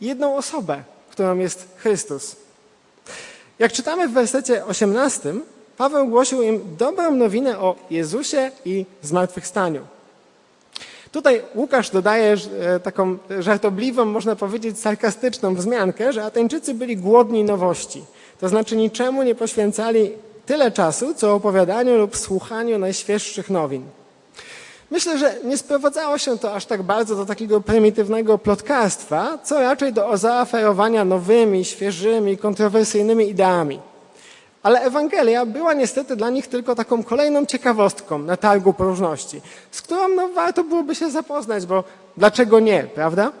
jedną 0.00 0.36
osobę, 0.36 0.82
którą 1.10 1.38
jest 1.38 1.68
Chrystus. 1.76 2.36
Jak 3.58 3.72
czytamy 3.72 4.08
w 4.08 4.12
wersecie 4.12 4.64
18, 4.64 5.34
Paweł 5.76 6.08
głosił 6.08 6.42
im 6.42 6.76
dobrą 6.78 7.10
nowinę 7.10 7.58
o 7.58 7.76
Jezusie 7.90 8.50
i 8.64 8.86
zmartwychwstaniu. 9.02 9.95
Tutaj 11.16 11.42
Łukasz 11.54 11.90
dodaje 11.90 12.36
e, 12.60 12.80
taką 12.80 13.18
żartobliwą, 13.38 14.04
można 14.04 14.36
powiedzieć 14.36 14.78
sarkastyczną 14.78 15.54
wzmiankę, 15.54 16.12
że 16.12 16.24
Ateńczycy 16.24 16.74
byli 16.74 16.96
głodni 16.96 17.44
nowości. 17.44 18.04
To 18.40 18.48
znaczy 18.48 18.76
niczemu 18.76 19.22
nie 19.22 19.34
poświęcali 19.34 20.10
tyle 20.46 20.70
czasu, 20.70 21.14
co 21.14 21.34
opowiadaniu 21.34 21.98
lub 21.98 22.16
słuchaniu 22.16 22.78
najświeższych 22.78 23.50
nowin. 23.50 23.82
Myślę, 24.90 25.18
że 25.18 25.34
nie 25.44 25.58
sprowadzało 25.58 26.18
się 26.18 26.38
to 26.38 26.54
aż 26.54 26.66
tak 26.66 26.82
bardzo 26.82 27.16
do 27.16 27.26
takiego 27.26 27.60
prymitywnego 27.60 28.38
plotkarstwa, 28.38 29.38
co 29.44 29.60
raczej 29.60 29.92
do 29.92 30.16
zaoferowania 30.16 31.04
nowymi, 31.04 31.64
świeżymi, 31.64 32.38
kontrowersyjnymi 32.38 33.28
ideami. 33.28 33.80
Ale 34.66 34.80
Ewangelia 34.80 35.46
była 35.46 35.74
niestety 35.74 36.16
dla 36.16 36.30
nich 36.30 36.46
tylko 36.46 36.74
taką 36.74 37.02
kolejną 37.02 37.46
ciekawostką 37.46 38.18
na 38.18 38.36
targu 38.36 38.72
próżności, 38.72 39.40
z 39.70 39.82
którą 39.82 40.08
no, 40.08 40.28
warto 40.28 40.64
byłoby 40.64 40.94
się 40.94 41.10
zapoznać, 41.10 41.66
bo 41.66 41.84
dlaczego 42.16 42.60
nie, 42.60 42.82
prawda? 42.94 43.32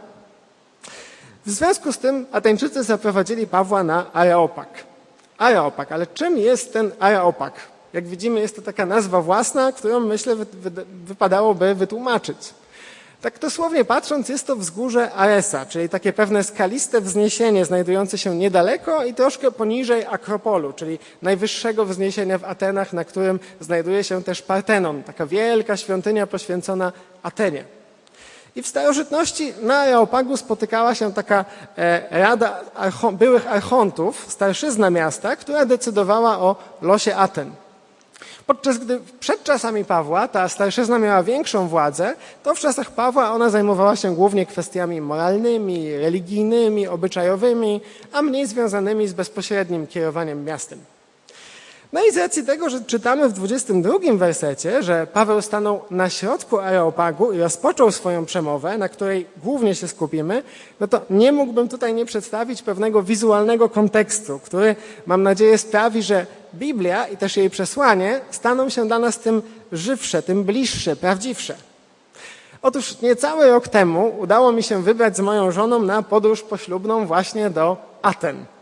W 1.46 1.50
związku 1.50 1.92
z 1.92 1.98
tym 1.98 2.26
Ateńczycy 2.32 2.82
zaprowadzili 2.82 3.46
Pawła 3.46 3.82
na 3.82 4.12
Areopag. 4.12 4.68
Areopag, 5.38 5.92
ale 5.92 6.06
czym 6.06 6.38
jest 6.38 6.72
ten 6.72 6.92
Areopag? 6.98 7.54
Jak 7.92 8.06
widzimy, 8.06 8.40
jest 8.40 8.56
to 8.56 8.62
taka 8.62 8.86
nazwa 8.86 9.22
własna, 9.22 9.72
którą 9.72 10.00
myślę 10.00 10.36
wypadałoby 11.06 11.74
wytłumaczyć. 11.74 12.54
Tak 13.20 13.38
dosłownie 13.38 13.84
patrząc, 13.84 14.28
jest 14.28 14.46
to 14.46 14.56
wzgórze 14.56 15.12
Aresa, 15.12 15.66
czyli 15.66 15.88
takie 15.88 16.12
pewne 16.12 16.44
skaliste 16.44 17.00
wzniesienie 17.00 17.64
znajdujące 17.64 18.18
się 18.18 18.36
niedaleko 18.36 19.04
i 19.04 19.14
troszkę 19.14 19.50
poniżej 19.50 20.04
Akropolu, 20.04 20.72
czyli 20.72 20.98
najwyższego 21.22 21.86
wzniesienia 21.86 22.38
w 22.38 22.44
Atenach, 22.44 22.92
na 22.92 23.04
którym 23.04 23.40
znajduje 23.60 24.04
się 24.04 24.22
też 24.22 24.42
Partenon, 24.42 25.02
taka 25.02 25.26
wielka 25.26 25.76
świątynia 25.76 26.26
poświęcona 26.26 26.92
Atenie. 27.22 27.64
I 28.56 28.62
w 28.62 28.66
starożytności 28.66 29.52
na 29.62 29.78
Areopagu 29.78 30.36
spotykała 30.36 30.94
się 30.94 31.12
taka 31.12 31.44
e, 31.78 32.20
rada 32.20 32.60
byłych 33.12 33.46
archontów, 33.52 34.24
starszyzna 34.28 34.90
miasta, 34.90 35.36
która 35.36 35.64
decydowała 35.64 36.38
o 36.38 36.56
losie 36.82 37.16
Aten. 37.16 37.50
Podczas 38.46 38.78
gdy 38.78 39.00
przed 39.20 39.44
czasami 39.44 39.84
Pawła 39.84 40.28
ta 40.28 40.48
starszyzna 40.48 40.98
miała 40.98 41.22
większą 41.22 41.68
władzę, 41.68 42.16
to 42.42 42.54
w 42.54 42.58
czasach 42.58 42.90
Pawła 42.90 43.32
ona 43.32 43.50
zajmowała 43.50 43.96
się 43.96 44.14
głównie 44.14 44.46
kwestiami 44.46 45.00
moralnymi, 45.00 45.96
religijnymi, 45.96 46.86
obyczajowymi, 46.86 47.80
a 48.12 48.22
mniej 48.22 48.46
związanymi 48.46 49.08
z 49.08 49.12
bezpośrednim 49.12 49.86
kierowaniem 49.86 50.44
miastem. 50.44 50.78
No 51.96 52.04
i 52.04 52.12
z 52.12 52.16
racji 52.16 52.44
tego, 52.44 52.70
że 52.70 52.80
czytamy 52.80 53.28
w 53.28 53.32
22 53.32 53.92
wersecie, 54.14 54.82
że 54.82 55.06
Paweł 55.12 55.42
stanął 55.42 55.80
na 55.90 56.10
środku 56.10 56.58
Areopagu 56.58 57.32
i 57.32 57.38
rozpoczął 57.38 57.92
swoją 57.92 58.24
przemowę, 58.24 58.78
na 58.78 58.88
której 58.88 59.26
głównie 59.42 59.74
się 59.74 59.88
skupimy, 59.88 60.42
no 60.80 60.88
to 60.88 61.00
nie 61.10 61.32
mógłbym 61.32 61.68
tutaj 61.68 61.94
nie 61.94 62.06
przedstawić 62.06 62.62
pewnego 62.62 63.02
wizualnego 63.02 63.68
kontekstu, 63.68 64.38
który 64.38 64.76
mam 65.06 65.22
nadzieję 65.22 65.58
sprawi, 65.58 66.02
że 66.02 66.26
Biblia 66.54 67.06
i 67.06 67.16
też 67.16 67.36
jej 67.36 67.50
przesłanie 67.50 68.20
staną 68.30 68.68
się 68.68 68.86
dla 68.86 68.98
nas 68.98 69.18
tym 69.18 69.42
żywsze, 69.72 70.22
tym 70.22 70.44
bliższe, 70.44 70.96
prawdziwsze. 70.96 71.54
Otóż 72.62 73.00
niecały 73.00 73.46
rok 73.46 73.68
temu 73.68 74.14
udało 74.18 74.52
mi 74.52 74.62
się 74.62 74.82
wybrać 74.82 75.16
z 75.16 75.20
moją 75.20 75.50
żoną 75.50 75.82
na 75.82 76.02
podróż 76.02 76.42
poślubną 76.42 77.06
właśnie 77.06 77.50
do 77.50 77.76
Aten. 78.02 78.55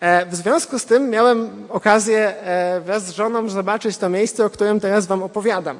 E, 0.00 0.26
w 0.26 0.34
związku 0.34 0.78
z 0.78 0.84
tym 0.84 1.10
miałem 1.10 1.66
okazję 1.68 2.18
e, 2.18 2.80
wraz 2.80 3.06
z 3.06 3.10
żoną 3.10 3.48
zobaczyć 3.48 3.96
to 3.96 4.08
miejsce, 4.08 4.44
o 4.44 4.50
którym 4.50 4.80
teraz 4.80 5.06
Wam 5.06 5.22
opowiadam. 5.22 5.78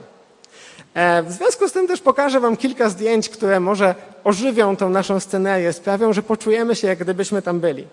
E, 0.94 1.22
w 1.22 1.32
związku 1.32 1.68
z 1.68 1.72
tym 1.72 1.88
też 1.88 2.00
pokażę 2.00 2.40
Wam 2.40 2.56
kilka 2.56 2.88
zdjęć, 2.88 3.28
które 3.28 3.60
może 3.60 3.94
ożywią 4.24 4.76
tą 4.76 4.88
naszą 4.88 5.20
scenerię, 5.20 5.72
sprawią, 5.72 6.12
że 6.12 6.22
poczujemy 6.22 6.76
się, 6.76 6.88
jak 6.88 6.98
gdybyśmy 6.98 7.42
tam 7.42 7.60
byli. 7.60 7.86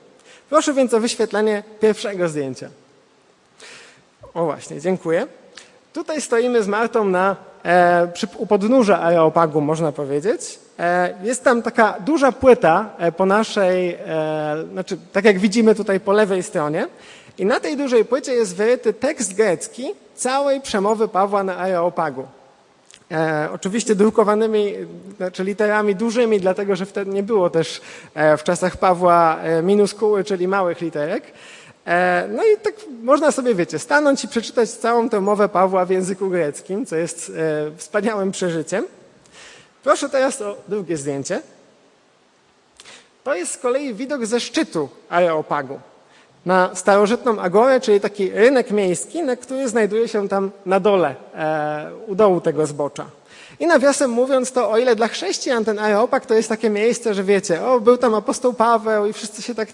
Proszę 0.50 0.74
więc 0.74 0.94
o 0.94 1.00
wyświetlenie 1.00 1.64
pierwszego 1.80 2.30
zdjęcia. 2.30 2.70
O 4.34 4.46
właśnie, 4.46 4.82
dziękuję. 4.82 5.28
Tutaj 5.94 6.22
stoimy 6.22 6.64
z 6.64 6.68
Martą 6.68 7.06
na, 7.06 7.36
przy, 8.14 8.28
u 8.38 8.46
podnóża 8.46 9.00
Areopagu, 9.00 9.62
można 9.62 9.92
powiedzieć. 9.92 10.60
E, 10.80 11.14
jest 11.24 11.44
tam 11.44 11.62
taka 11.62 11.96
duża 12.00 12.32
płyta 12.32 12.90
e, 12.98 13.12
po 13.12 13.26
naszej, 13.26 13.90
e, 13.90 13.98
znaczy 14.72 14.98
tak 15.14 15.26
jak 15.26 15.40
widzimy 15.40 15.76
tutaj 15.76 16.00
po 16.00 16.12
lewej 16.12 16.44
stronie. 16.44 16.88
I 17.38 17.46
na 17.46 17.60
tej 17.60 17.78
dużej 17.78 18.06
płycie 18.06 18.34
jest 18.34 18.56
wyryty 18.56 18.94
tekst 18.94 19.36
grecki 19.36 19.94
całej 20.16 20.62
przemowy 20.62 21.08
Pawła 21.08 21.44
na 21.44 21.58
Areopagu. 21.58 22.28
E, 23.12 23.50
oczywiście 23.54 23.96
drukowanymi, 23.96 24.74
znaczy 25.18 25.44
literami 25.44 25.96
dużymi, 25.96 26.40
dlatego 26.40 26.76
że 26.76 26.86
wtedy 26.86 27.12
nie 27.12 27.24
było 27.24 27.50
też 27.50 27.82
e, 28.14 28.38
w 28.38 28.44
czasach 28.44 28.78
Pawła 28.78 29.38
e, 29.38 29.62
minuskuły, 29.62 30.24
czyli 30.24 30.48
małych 30.48 30.82
literek. 30.82 31.24
E, 31.88 32.28
no 32.32 32.44
i 32.44 32.58
tak 32.58 32.74
można 33.04 33.32
sobie, 33.32 33.56
wiecie, 33.56 33.80
stanąć 33.80 34.24
i 34.24 34.28
przeczytać 34.28 34.70
całą 34.70 35.10
tę 35.10 35.22
mowę 35.22 35.50
Pawła 35.50 35.86
w 35.86 35.90
języku 35.90 36.30
greckim, 36.30 36.86
co 36.86 36.96
jest 36.96 37.32
e, 37.38 37.78
wspaniałym 37.78 38.32
przeżyciem. 38.32 38.86
Proszę 39.84 40.10
teraz 40.10 40.42
o 40.42 40.58
drugie 40.68 40.98
zdjęcie. 40.98 41.42
to 43.24 43.36
jest 43.36 43.52
z 43.52 43.58
kolei 43.58 43.94
widok 43.94 44.26
ze 44.26 44.40
szczytu 44.40 44.90
Areopagu 45.10 45.80
na 46.46 46.76
starożytną 46.76 47.40
agorę, 47.40 47.80
czyli 47.80 48.00
taki 48.00 48.32
rynek 48.32 48.72
miejski, 48.72 49.24
na 49.24 49.36
który 49.36 49.70
znajduje 49.70 50.08
się 50.08 50.30
tam 50.30 50.52
na 50.66 50.80
dole, 50.80 51.16
e, 51.36 51.92
u 52.08 52.16
dołu 52.16 52.42
tego 52.42 52.66
zbocza. 52.66 53.06
I 53.60 53.68
nawiasem 53.68 54.12
mówiąc, 54.12 54.52
to 54.52 54.72
o 54.72 54.78
ile 54.78 54.96
dla 54.96 55.08
chrześcijan 55.08 55.66
ten 55.66 55.80
Areopag 55.80 56.26
to 56.26 56.34
jest 56.34 56.50
takie 56.50 56.70
miejsce, 56.70 57.14
że 57.14 57.24
wiecie, 57.24 57.66
o, 57.66 57.80
był 57.80 57.98
tam 57.98 58.14
apostoł 58.14 58.54
Paweł 58.54 59.06
i 59.06 59.14
wszyscy 59.14 59.42
się 59.42 59.56
tak 59.56 59.70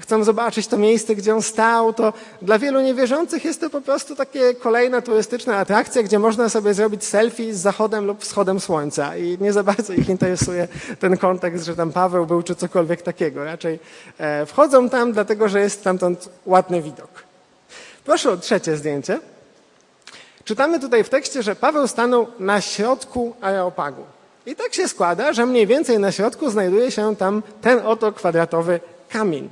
chcą 0.00 0.24
zobaczyć 0.24 0.66
to 0.66 0.78
miejsce, 0.78 1.14
gdzie 1.14 1.34
on 1.34 1.42
stał, 1.42 1.92
to 1.92 2.12
dla 2.42 2.58
wielu 2.58 2.80
niewierzących 2.80 3.44
jest 3.44 3.60
to 3.60 3.70
po 3.70 3.80
prostu 3.80 4.16
takie 4.16 4.54
kolejna 4.54 5.02
turystyczna 5.02 5.56
atrakcja, 5.56 6.02
gdzie 6.02 6.18
można 6.18 6.48
sobie 6.48 6.74
zrobić 6.74 7.04
selfie 7.04 7.54
z 7.54 7.58
zachodem 7.58 8.06
lub 8.06 8.22
wschodem 8.22 8.60
słońca 8.60 9.16
i 9.16 9.38
nie 9.40 9.52
za 9.52 9.62
bardzo 9.62 9.92
ich 9.92 10.08
interesuje 10.08 10.68
ten 11.00 11.16
kontekst, 11.16 11.64
że 11.64 11.76
tam 11.76 11.92
Paweł 11.92 12.26
był 12.26 12.42
czy 12.42 12.54
cokolwiek 12.54 13.02
takiego. 13.02 13.44
Raczej 13.44 13.78
e, 14.18 14.46
wchodzą 14.46 14.88
tam 14.88 15.12
dlatego, 15.12 15.48
że 15.48 15.60
jest 15.60 15.80
stamtąd 15.80 16.28
ładny 16.46 16.82
widok. 16.82 17.10
Proszę 18.04 18.30
o 18.30 18.36
trzecie 18.36 18.76
zdjęcie. 18.76 19.18
Czytamy 20.46 20.80
tutaj 20.80 21.04
w 21.04 21.08
tekście, 21.08 21.42
że 21.42 21.56
Paweł 21.56 21.88
stanął 21.88 22.26
na 22.38 22.60
środku 22.60 23.36
Areopagu. 23.40 24.02
I 24.46 24.56
tak 24.56 24.74
się 24.74 24.88
składa, 24.88 25.32
że 25.32 25.46
mniej 25.46 25.66
więcej 25.66 25.98
na 25.98 26.12
środku 26.12 26.50
znajduje 26.50 26.90
się 26.90 27.16
tam 27.16 27.42
ten 27.62 27.86
oto 27.86 28.12
kwadratowy 28.12 28.80
kamień. 29.08 29.48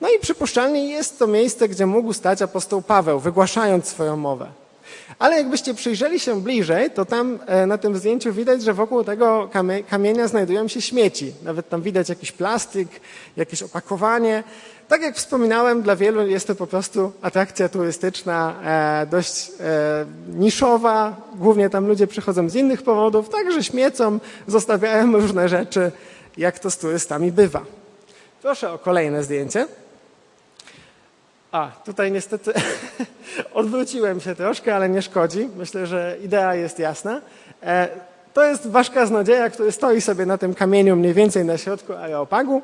No 0.00 0.08
i 0.08 0.18
przypuszczalnie 0.18 0.90
jest 0.90 1.18
to 1.18 1.26
miejsce, 1.26 1.68
gdzie 1.68 1.86
mógł 1.86 2.12
stać 2.12 2.42
apostoł 2.42 2.82
Paweł, 2.82 3.20
wygłaszając 3.20 3.88
swoją 3.88 4.16
mowę. 4.16 4.46
Ale 5.18 5.36
jakbyście 5.36 5.74
przyjrzeli 5.74 6.20
się 6.20 6.40
bliżej, 6.40 6.90
to 6.90 7.04
tam 7.04 7.38
e, 7.46 7.66
na 7.66 7.78
tym 7.78 7.96
zdjęciu 7.96 8.32
widać, 8.32 8.62
że 8.62 8.74
wokół 8.74 9.04
tego 9.04 9.50
kamienia 9.88 10.28
znajdują 10.28 10.68
się 10.68 10.80
śmieci. 10.80 11.32
Nawet 11.42 11.68
tam 11.68 11.82
widać 11.82 12.08
jakiś 12.08 12.32
plastik, 12.32 12.88
jakieś 13.36 13.62
opakowanie. 13.62 14.44
Tak 14.88 15.02
jak 15.02 15.16
wspominałem, 15.16 15.82
dla 15.82 15.96
wielu 15.96 16.26
jest 16.26 16.46
to 16.46 16.54
po 16.54 16.66
prostu 16.66 17.12
atrakcja 17.22 17.68
turystyczna, 17.68 18.54
e, 18.64 19.06
dość 19.06 19.50
e, 19.60 20.06
niszowa. 20.38 21.16
Głównie 21.34 21.70
tam 21.70 21.86
ludzie 21.86 22.06
przychodzą 22.06 22.48
z 22.48 22.54
innych 22.54 22.82
powodów, 22.82 23.28
także 23.28 23.64
śmiecą, 23.64 24.18
zostawiają 24.46 25.12
różne 25.20 25.48
rzeczy, 25.48 25.92
jak 26.36 26.58
to 26.58 26.70
z 26.70 26.78
turystami 26.78 27.32
bywa. 27.32 27.64
Proszę 28.42 28.72
o 28.72 28.78
kolejne 28.78 29.22
zdjęcie. 29.24 29.66
A, 31.52 31.70
tutaj 31.84 32.12
niestety 32.12 32.52
odwróciłem 33.54 34.20
się 34.20 34.34
troszkę, 34.34 34.76
ale 34.76 34.88
nie 34.88 35.02
szkodzi. 35.02 35.48
Myślę, 35.56 35.86
że 35.86 36.16
idea 36.24 36.54
jest 36.54 36.78
jasna. 36.78 37.20
E, 37.62 37.88
to 38.34 38.44
jest 38.44 38.66
wasz 38.66 38.90
kaznodzieja, 38.90 39.50
który 39.50 39.72
stoi 39.72 40.00
sobie 40.00 40.26
na 40.26 40.38
tym 40.38 40.54
kamieniu 40.54 40.96
mniej 40.96 41.14
więcej 41.14 41.44
na 41.44 41.58
środku 41.58 41.92
Areopagu 41.92 42.62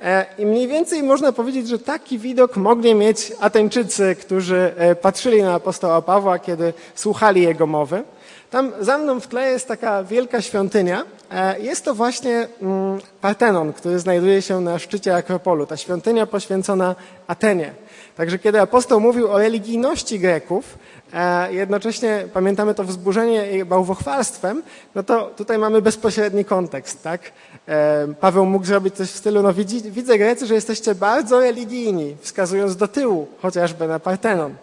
e, 0.00 0.26
i 0.38 0.46
mniej 0.46 0.68
więcej 0.68 1.02
można 1.02 1.32
powiedzieć, 1.32 1.68
że 1.68 1.78
taki 1.78 2.18
widok 2.18 2.56
mogli 2.56 2.94
mieć 2.94 3.32
Ateńczycy, 3.40 4.16
którzy 4.20 4.72
e, 4.76 4.94
patrzyli 4.94 5.42
na 5.42 5.54
apostoła 5.54 6.02
Pawła, 6.02 6.38
kiedy 6.38 6.72
słuchali 6.94 7.42
jego 7.42 7.66
mowy. 7.66 8.02
Tam 8.50 8.72
za 8.80 8.98
mną 8.98 9.20
w 9.20 9.26
tle 9.26 9.50
jest 9.50 9.68
taka 9.68 10.04
wielka 10.04 10.42
świątynia. 10.42 11.04
E, 11.30 11.60
jest 11.60 11.84
to 11.84 11.94
właśnie 11.94 12.48
mm, 12.62 13.00
Partenon, 13.20 13.72
który 13.72 13.98
znajduje 13.98 14.42
się 14.42 14.60
na 14.60 14.78
szczycie 14.78 15.14
Akropolu. 15.14 15.66
Ta 15.66 15.76
świątynia 15.76 16.26
poświęcona 16.26 16.94
Atenie. 17.26 17.70
Także 18.18 18.38
kiedy 18.38 18.60
apostoł 18.60 19.00
mówił 19.00 19.32
o 19.32 19.38
religijności 19.38 20.18
Greków, 20.18 20.78
E, 21.14 21.52
jednocześnie 21.52 22.24
pamiętamy 22.32 22.74
to 22.74 22.84
wzburzenie 22.84 23.64
bałwochwalstwem, 23.64 24.62
no 24.94 25.02
to 25.02 25.26
tutaj 25.36 25.58
mamy 25.58 25.82
bezpośredni 25.82 26.44
kontekst, 26.44 27.02
tak? 27.02 27.32
E, 27.68 28.08
Paweł 28.20 28.46
mógł 28.46 28.66
zrobić 28.66 28.94
coś 28.94 29.10
w 29.10 29.16
stylu, 29.16 29.42
no 29.42 29.54
widzę 29.84 30.18
Grecy, 30.18 30.46
że 30.46 30.54
jesteście 30.54 30.94
bardzo 30.94 31.40
religijni, 31.40 32.16
wskazując 32.20 32.76
do 32.76 32.88
tyłu, 32.88 33.28
chociażby 33.42 33.88
na 33.88 33.98
Partenon. 33.98 34.54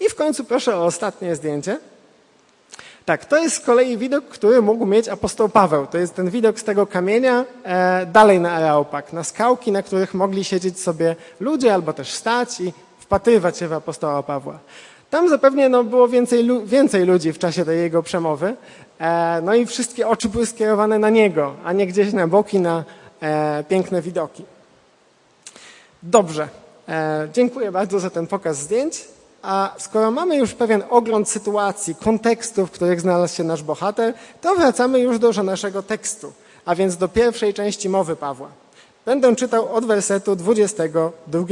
I 0.00 0.08
w 0.08 0.14
końcu 0.14 0.44
proszę 0.44 0.76
o 0.76 0.84
ostatnie 0.84 1.36
zdjęcie. 1.36 1.78
Tak, 3.08 3.24
to 3.24 3.38
jest 3.38 3.56
z 3.56 3.60
kolei 3.60 3.96
widok, 3.96 4.24
który 4.24 4.62
mógł 4.62 4.86
mieć 4.86 5.08
apostoł 5.08 5.48
Paweł. 5.48 5.86
To 5.86 5.98
jest 5.98 6.14
ten 6.14 6.30
widok 6.30 6.60
z 6.60 6.64
tego 6.64 6.86
kamienia 6.86 7.44
e, 7.64 8.06
dalej 8.06 8.40
na 8.40 8.52
Areopag, 8.52 9.12
na 9.12 9.24
skałki, 9.24 9.72
na 9.72 9.82
których 9.82 10.14
mogli 10.14 10.44
siedzieć 10.44 10.80
sobie 10.80 11.16
ludzie 11.40 11.74
albo 11.74 11.92
też 11.92 12.12
stać 12.12 12.60
i 12.60 12.72
wpatrywać 12.98 13.58
się 13.58 13.68
w 13.68 13.72
apostoła 13.72 14.22
Pawła. 14.22 14.58
Tam 15.10 15.28
zapewne 15.28 15.68
no, 15.68 15.84
było 15.84 16.08
więcej, 16.08 16.48
więcej 16.64 17.04
ludzi 17.04 17.32
w 17.32 17.38
czasie 17.38 17.64
tej 17.64 17.78
jego 17.78 18.02
przemowy, 18.02 18.56
e, 18.98 19.40
no 19.42 19.54
i 19.54 19.66
wszystkie 19.66 20.08
oczy 20.08 20.28
były 20.28 20.46
skierowane 20.46 20.98
na 20.98 21.10
niego, 21.10 21.54
a 21.64 21.72
nie 21.72 21.86
gdzieś 21.86 22.12
na 22.12 22.26
boki, 22.26 22.60
na 22.60 22.84
e, 23.20 23.64
piękne 23.68 24.02
widoki. 24.02 24.44
Dobrze, 26.02 26.48
e, 26.88 27.28
dziękuję 27.32 27.72
bardzo 27.72 28.00
za 28.00 28.10
ten 28.10 28.26
pokaz 28.26 28.58
zdjęć. 28.58 29.17
A 29.42 29.74
skoro 29.78 30.10
mamy 30.10 30.36
już 30.36 30.54
pewien 30.54 30.82
ogląd 30.90 31.28
sytuacji, 31.28 31.94
kontekstu, 31.94 32.66
w 32.66 32.70
których 32.70 33.00
znalazł 33.00 33.34
się 33.34 33.44
nasz 33.44 33.62
bohater, 33.62 34.14
to 34.40 34.54
wracamy 34.54 35.00
już 35.00 35.18
do 35.18 35.42
naszego 35.42 35.82
tekstu, 35.82 36.32
a 36.64 36.74
więc 36.74 36.96
do 36.96 37.08
pierwszej 37.08 37.54
części 37.54 37.88
mowy 37.88 38.16
Pawła. 38.16 38.48
Będę 39.06 39.36
czytał 39.36 39.74
od 39.74 39.84
wersetu 39.84 40.36
22. 40.36 41.44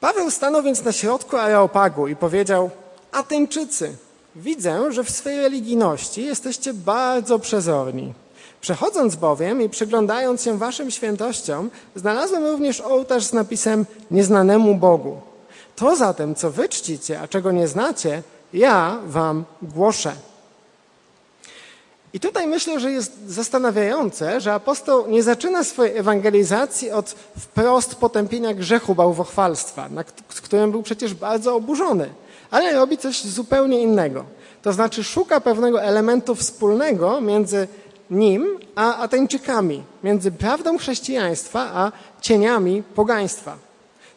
Paweł 0.00 0.30
stanął 0.30 0.62
więc 0.62 0.84
na 0.84 0.92
środku 0.92 1.36
Areopagu 1.36 2.08
i 2.08 2.16
powiedział: 2.16 2.70
Ateńczycy, 3.12 3.96
widzę, 4.36 4.92
że 4.92 5.04
w 5.04 5.10
swej 5.10 5.40
religijności 5.40 6.24
jesteście 6.24 6.74
bardzo 6.74 7.38
przezorni. 7.38 8.14
Przechodząc 8.60 9.16
bowiem 9.16 9.62
i 9.62 9.68
przyglądając 9.68 10.42
się 10.42 10.58
waszym 10.58 10.90
świętościom, 10.90 11.70
znalazłem 11.96 12.46
również 12.46 12.80
ołtarz 12.80 13.24
z 13.24 13.32
napisem 13.32 13.86
Nieznanemu 14.10 14.74
Bogu. 14.74 15.27
To 15.78 15.96
zatem, 15.96 16.34
co 16.34 16.50
wy 16.50 16.68
czcicie, 16.68 17.20
a 17.20 17.28
czego 17.28 17.52
nie 17.52 17.68
znacie, 17.68 18.22
ja 18.52 18.98
wam 19.06 19.44
głoszę. 19.62 20.12
I 22.12 22.20
tutaj 22.20 22.46
myślę, 22.46 22.80
że 22.80 22.90
jest 22.90 23.12
zastanawiające, 23.26 24.40
że 24.40 24.54
apostoł 24.54 25.06
nie 25.06 25.22
zaczyna 25.22 25.64
swojej 25.64 25.96
ewangelizacji 25.96 26.90
od 26.90 27.10
wprost 27.38 27.94
potępienia 27.94 28.54
grzechu 28.54 28.94
bałwochwalstwa, 28.94 29.88
z 30.28 30.40
którym 30.40 30.70
był 30.70 30.82
przecież 30.82 31.14
bardzo 31.14 31.54
oburzony, 31.54 32.10
ale 32.50 32.72
robi 32.72 32.98
coś 32.98 33.24
zupełnie 33.24 33.82
innego. 33.82 34.24
To 34.62 34.72
znaczy 34.72 35.04
szuka 35.04 35.40
pewnego 35.40 35.82
elementu 35.82 36.34
wspólnego 36.34 37.20
między 37.20 37.68
nim 38.10 38.58
a 38.74 38.96
Ateńczykami, 38.96 39.82
między 40.04 40.32
prawdą 40.32 40.78
chrześcijaństwa 40.78 41.60
a 41.60 41.92
cieniami 42.20 42.82
pogaństwa. 42.82 43.67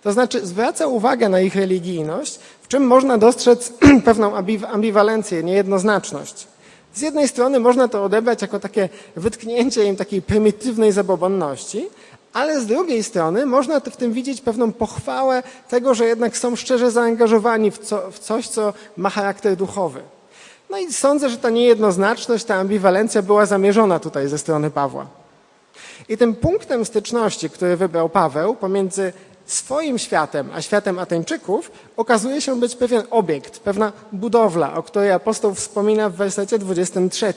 To 0.04 0.12
znaczy 0.12 0.46
zwraca 0.46 0.88
uwagę 0.88 1.30
na 1.30 1.40
ich 1.40 1.56
religijność, 1.56 2.40
w 2.62 2.68
czym 2.68 2.84
można 2.84 3.18
dostrzec 3.18 3.74
pewną 4.06 4.36
ambiwalencję, 4.72 5.44
niejednoznaczność. 5.44 6.48
Z 6.94 7.02
jednej 7.02 7.28
strony 7.28 7.60
można 7.60 7.88
to 7.88 8.04
odebrać 8.04 8.42
jako 8.42 8.60
takie 8.60 8.90
wytknięcie 9.16 9.86
im 9.86 9.96
takiej 9.96 10.22
prymitywnej 10.22 10.92
zabobonności, 10.92 11.88
ale 12.34 12.62
z 12.62 12.66
drugiej 12.66 13.04
strony 13.04 13.46
można 13.46 13.80
w 13.80 13.98
tym 13.98 14.14
widzieć 14.14 14.42
pewną 14.42 14.74
pochwałę 14.74 15.44
tego, 15.70 15.94
że 15.94 16.06
jednak 16.06 16.38
są 16.38 16.56
szczerze 16.56 16.92
zaangażowani 16.92 17.72
w, 17.72 17.78
co, 17.78 18.12
w 18.12 18.20
coś, 18.20 18.48
co 18.48 18.74
ma 18.98 19.10
charakter 19.10 19.56
duchowy. 19.56 20.02
No 20.70 20.78
i 20.78 20.94
sądzę, 20.94 21.30
że 21.30 21.38
ta 21.38 21.50
niejednoznaczność, 21.50 22.46
ta 22.46 22.56
ambiwalencja 22.56 23.22
była 23.22 23.46
zamierzona 23.46 24.00
tutaj 24.00 24.28
ze 24.28 24.38
strony 24.38 24.72
Pawła. 24.72 25.06
I 26.10 26.18
tym 26.18 26.36
punktem 26.36 26.86
styczności, 26.86 27.50
który 27.50 27.78
wybrał 27.78 28.10
Paweł 28.10 28.56
pomiędzy 28.56 29.14
swoim 29.54 30.00
światem, 30.00 30.50
a 30.54 30.62
światem 30.62 31.00
Ateńczyków, 31.00 31.72
okazuje 31.98 32.42
się 32.42 32.60
być 32.60 32.76
pewien 32.76 33.04
obiekt, 33.10 33.60
pewna 33.60 33.92
budowla, 34.12 34.74
o 34.74 34.84
której 34.84 35.12
apostoł 35.12 35.54
wspomina 35.54 36.10
w 36.10 36.16
wersecie 36.16 36.60
23. 36.60 37.34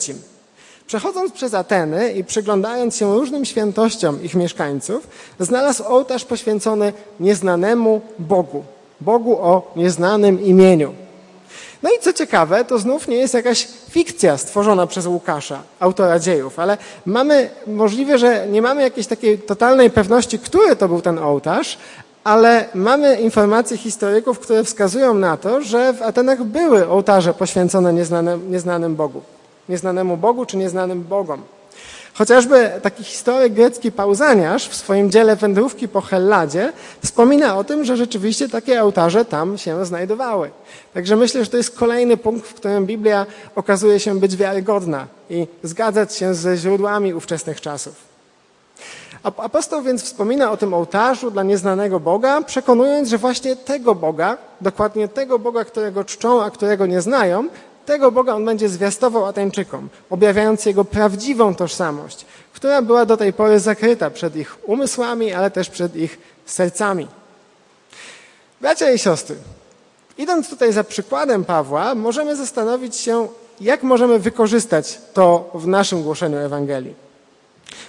Przechodząc 0.86 1.32
przez 1.32 1.54
Ateny 1.54 2.12
i 2.12 2.24
przyglądając 2.24 2.96
się 2.96 3.14
różnym 3.14 3.44
świętościom 3.44 4.22
ich 4.22 4.34
mieszkańców, 4.34 5.08
znalazł 5.40 5.84
ołtarz 5.84 6.24
poświęcony 6.24 6.92
nieznanemu 7.20 8.00
Bogu, 8.18 8.64
Bogu 9.00 9.38
o 9.38 9.72
nieznanym 9.76 10.44
imieniu. 10.44 10.94
No 11.84 11.90
i 11.90 12.00
co 12.00 12.12
ciekawe, 12.12 12.64
to 12.64 12.78
znów 12.78 13.08
nie 13.08 13.16
jest 13.16 13.34
jakaś 13.34 13.68
fikcja 13.90 14.38
stworzona 14.38 14.86
przez 14.86 15.06
Łukasza, 15.06 15.62
autora 15.80 16.18
dziejów, 16.18 16.58
ale 16.58 16.78
mamy 17.06 17.50
możliwe, 17.66 18.18
że 18.18 18.46
nie 18.50 18.62
mamy 18.62 18.82
jakiejś 18.82 19.06
takiej 19.06 19.38
totalnej 19.38 19.90
pewności, 19.90 20.38
który 20.38 20.76
to 20.76 20.88
był 20.88 21.00
ten 21.00 21.18
ołtarz, 21.18 21.78
ale 22.24 22.68
mamy 22.74 23.20
informacje 23.20 23.76
historyków, 23.76 24.38
które 24.38 24.64
wskazują 24.64 25.14
na 25.14 25.36
to, 25.36 25.62
że 25.62 25.92
w 25.92 26.02
Atenach 26.02 26.44
były 26.44 26.88
ołtarze 26.88 27.34
poświęcone 27.34 27.92
nieznanym, 27.92 28.50
nieznanym 28.50 28.96
Bogu, 28.96 29.22
nieznanemu 29.68 30.16
Bogu 30.16 30.46
czy 30.46 30.56
nieznanym 30.56 31.02
Bogom. 31.02 31.42
Chociażby 32.14 32.70
taki 32.82 33.04
historyk 33.04 33.52
grecki 33.52 33.92
Pauzaniarz 33.92 34.68
w 34.68 34.74
swoim 34.74 35.10
dziele 35.10 35.36
Wędrówki 35.36 35.88
po 35.88 36.00
Helladzie 36.00 36.72
wspomina 37.02 37.56
o 37.58 37.64
tym, 37.64 37.84
że 37.84 37.96
rzeczywiście 37.96 38.48
takie 38.48 38.82
ołtarze 38.82 39.24
tam 39.24 39.58
się 39.58 39.86
znajdowały. 39.86 40.50
Także 40.94 41.16
myślę, 41.16 41.44
że 41.44 41.50
to 41.50 41.56
jest 41.56 41.78
kolejny 41.78 42.16
punkt, 42.16 42.46
w 42.46 42.54
którym 42.54 42.86
Biblia 42.86 43.26
okazuje 43.56 44.00
się 44.00 44.20
być 44.20 44.36
wiarygodna 44.36 45.06
i 45.30 45.46
zgadzać 45.62 46.14
się 46.14 46.34
ze 46.34 46.56
źródłami 46.56 47.14
ówczesnych 47.14 47.60
czasów. 47.60 48.13
Apostoł 49.24 49.82
więc 49.82 50.02
wspomina 50.02 50.52
o 50.52 50.56
tym 50.56 50.74
ołtarzu 50.74 51.30
dla 51.30 51.42
nieznanego 51.42 52.00
Boga, 52.00 52.42
przekonując, 52.42 53.08
że 53.08 53.18
właśnie 53.18 53.56
tego 53.56 53.94
Boga, 53.94 54.36
dokładnie 54.60 55.08
tego 55.08 55.38
Boga, 55.38 55.64
którego 55.64 56.04
czczą, 56.04 56.42
a 56.42 56.50
którego 56.50 56.86
nie 56.86 57.00
znają, 57.00 57.48
tego 57.86 58.12
Boga 58.12 58.34
on 58.34 58.44
będzie 58.44 58.68
zwiastował 58.68 59.26
Ateńczykom, 59.26 59.88
objawiając 60.10 60.66
jego 60.66 60.84
prawdziwą 60.84 61.54
tożsamość, 61.54 62.26
która 62.52 62.82
była 62.82 63.06
do 63.06 63.16
tej 63.16 63.32
pory 63.32 63.60
zakryta 63.60 64.10
przed 64.10 64.36
ich 64.36 64.56
umysłami, 64.62 65.32
ale 65.32 65.50
też 65.50 65.70
przed 65.70 65.96
ich 65.96 66.18
sercami. 66.46 67.08
Bracia 68.60 68.90
i 68.90 68.98
siostry, 68.98 69.36
idąc 70.18 70.50
tutaj 70.50 70.72
za 70.72 70.84
przykładem 70.84 71.44
Pawła, 71.44 71.94
możemy 71.94 72.36
zastanowić 72.36 72.96
się, 72.96 73.28
jak 73.60 73.82
możemy 73.82 74.18
wykorzystać 74.18 74.98
to 75.14 75.50
w 75.54 75.66
naszym 75.66 76.02
głoszeniu 76.02 76.38
Ewangelii. 76.38 77.03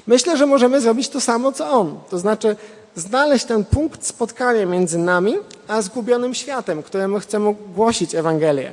Myślę, 0.07 0.37
że 0.37 0.45
możemy 0.45 0.81
zrobić 0.81 1.09
to 1.09 1.21
samo, 1.21 1.51
co 1.51 1.69
on, 1.71 1.99
to 2.09 2.19
znaczy 2.19 2.55
znaleźć 2.95 3.45
ten 3.45 3.65
punkt 3.65 4.05
spotkania 4.05 4.65
między 4.65 4.97
nami 4.97 5.35
a 5.67 5.81
zgubionym 5.81 6.33
światem, 6.33 6.83
któremu 6.83 7.19
chcemy 7.19 7.55
głosić 7.75 8.15
Ewangelię. 8.15 8.71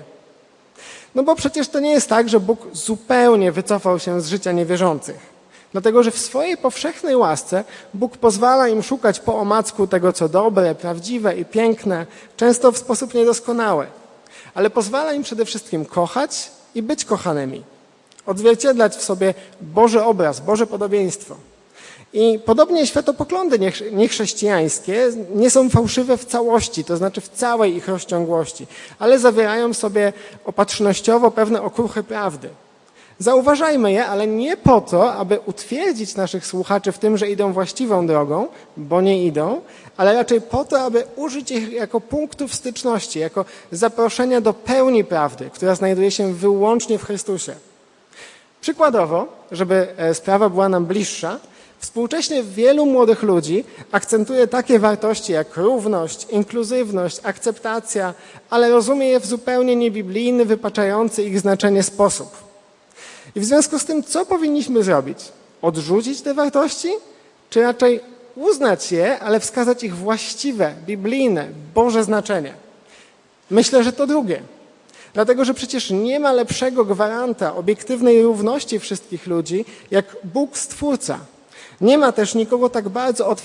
No 1.14 1.22
bo 1.22 1.34
przecież 1.34 1.68
to 1.68 1.80
nie 1.80 1.90
jest 1.90 2.08
tak, 2.08 2.28
że 2.28 2.40
Bóg 2.40 2.66
zupełnie 2.72 3.52
wycofał 3.52 3.98
się 3.98 4.20
z 4.20 4.28
życia 4.28 4.52
niewierzących. 4.52 5.32
Dlatego, 5.72 6.02
że 6.02 6.10
w 6.10 6.18
swojej 6.18 6.56
powszechnej 6.56 7.16
łasce 7.16 7.64
Bóg 7.94 8.16
pozwala 8.16 8.68
im 8.68 8.82
szukać 8.82 9.20
po 9.20 9.38
omacku 9.38 9.86
tego, 9.86 10.12
co 10.12 10.28
dobre, 10.28 10.74
prawdziwe 10.74 11.36
i 11.36 11.44
piękne, 11.44 12.06
często 12.36 12.72
w 12.72 12.78
sposób 12.78 13.14
niedoskonały. 13.14 13.86
Ale 14.54 14.70
pozwala 14.70 15.12
im 15.12 15.22
przede 15.22 15.44
wszystkim 15.44 15.84
kochać 15.84 16.50
i 16.74 16.82
być 16.82 17.04
kochanymi. 17.04 17.64
Odzwierciedlać 18.26 18.96
w 18.96 19.02
sobie 19.02 19.34
Boży 19.60 20.04
obraz, 20.04 20.40
Boże 20.40 20.66
podobieństwo. 20.66 21.36
I 22.12 22.38
podobnie 22.44 22.86
światopoglądy 22.86 23.58
niechrześcijańskie 23.92 25.10
nie 25.34 25.50
są 25.50 25.70
fałszywe 25.70 26.16
w 26.16 26.24
całości, 26.24 26.84
to 26.84 26.96
znaczy 26.96 27.20
w 27.20 27.28
całej 27.28 27.76
ich 27.76 27.88
rozciągłości, 27.88 28.66
ale 28.98 29.18
zawierają 29.18 29.74
w 29.74 29.76
sobie 29.76 30.12
opatrznościowo 30.44 31.30
pewne 31.30 31.62
okruchy 31.62 32.02
prawdy. 32.02 32.48
Zauważajmy 33.18 33.92
je, 33.92 34.06
ale 34.06 34.26
nie 34.26 34.56
po 34.56 34.80
to, 34.80 35.14
aby 35.14 35.40
utwierdzić 35.46 36.14
naszych 36.14 36.46
słuchaczy 36.46 36.92
w 36.92 36.98
tym, 36.98 37.18
że 37.18 37.30
idą 37.30 37.52
właściwą 37.52 38.06
drogą, 38.06 38.48
bo 38.76 39.00
nie 39.00 39.26
idą, 39.26 39.60
ale 39.96 40.14
raczej 40.14 40.40
po 40.40 40.64
to, 40.64 40.80
aby 40.80 41.04
użyć 41.16 41.50
ich 41.50 41.72
jako 41.72 42.00
punktu 42.00 42.48
styczności, 42.48 43.18
jako 43.18 43.44
zaproszenia 43.72 44.40
do 44.40 44.52
pełni 44.52 45.04
prawdy, 45.04 45.50
która 45.52 45.74
znajduje 45.74 46.10
się 46.10 46.34
wyłącznie 46.34 46.98
w 46.98 47.04
Chrystusie. 47.04 47.54
Przykładowo, 48.62 49.26
żeby 49.52 49.88
e, 49.96 50.14
sprawa 50.14 50.48
była 50.48 50.68
nam 50.68 50.86
bliższa, 50.86 51.38
Współcześnie 51.82 52.42
wielu 52.42 52.86
młodych 52.86 53.22
ludzi 53.22 53.64
akcentuje 53.92 54.46
takie 54.46 54.78
wartości 54.78 55.32
jak 55.32 55.56
równość, 55.56 56.26
inkluzywność, 56.30 57.20
akceptacja, 57.22 58.14
ale 58.50 58.70
rozumie 58.70 59.08
je 59.08 59.20
w 59.20 59.26
zupełnie 59.26 59.76
niebiblijny, 59.76 60.44
wypaczający 60.44 61.22
ich 61.22 61.40
znaczenie 61.40 61.82
sposób. 61.82 62.28
I 63.34 63.40
w 63.40 63.44
związku 63.44 63.78
z 63.78 63.84
tym, 63.84 64.02
co 64.02 64.26
powinniśmy 64.26 64.82
zrobić? 64.82 65.18
Odrzucić 65.62 66.20
te 66.20 66.34
wartości? 66.34 66.88
Czy 67.50 67.62
raczej 67.62 68.00
uznać 68.34 68.92
je, 68.92 69.18
ale 69.18 69.40
wskazać 69.40 69.84
ich 69.84 69.96
właściwe, 69.96 70.74
biblijne, 70.86 71.48
Boże 71.74 72.04
znaczenie? 72.04 72.54
Myślę, 73.50 73.84
że 73.84 73.92
to 73.92 74.06
drugie. 74.06 74.42
Dlatego, 75.14 75.44
że 75.44 75.54
przecież 75.54 75.90
nie 75.90 76.20
ma 76.20 76.32
lepszego 76.32 76.84
gwaranta 76.84 77.54
obiektywnej 77.54 78.22
równości 78.22 78.78
wszystkich 78.78 79.26
ludzi, 79.26 79.64
jak 79.90 80.16
Bóg 80.24 80.58
Stwórca. 80.58 81.18
Nie 81.80 81.98
ma 81.98 82.12
też 82.12 82.34
nikogo 82.34 82.68
tak 82.68 82.88
bardzo 82.88 83.36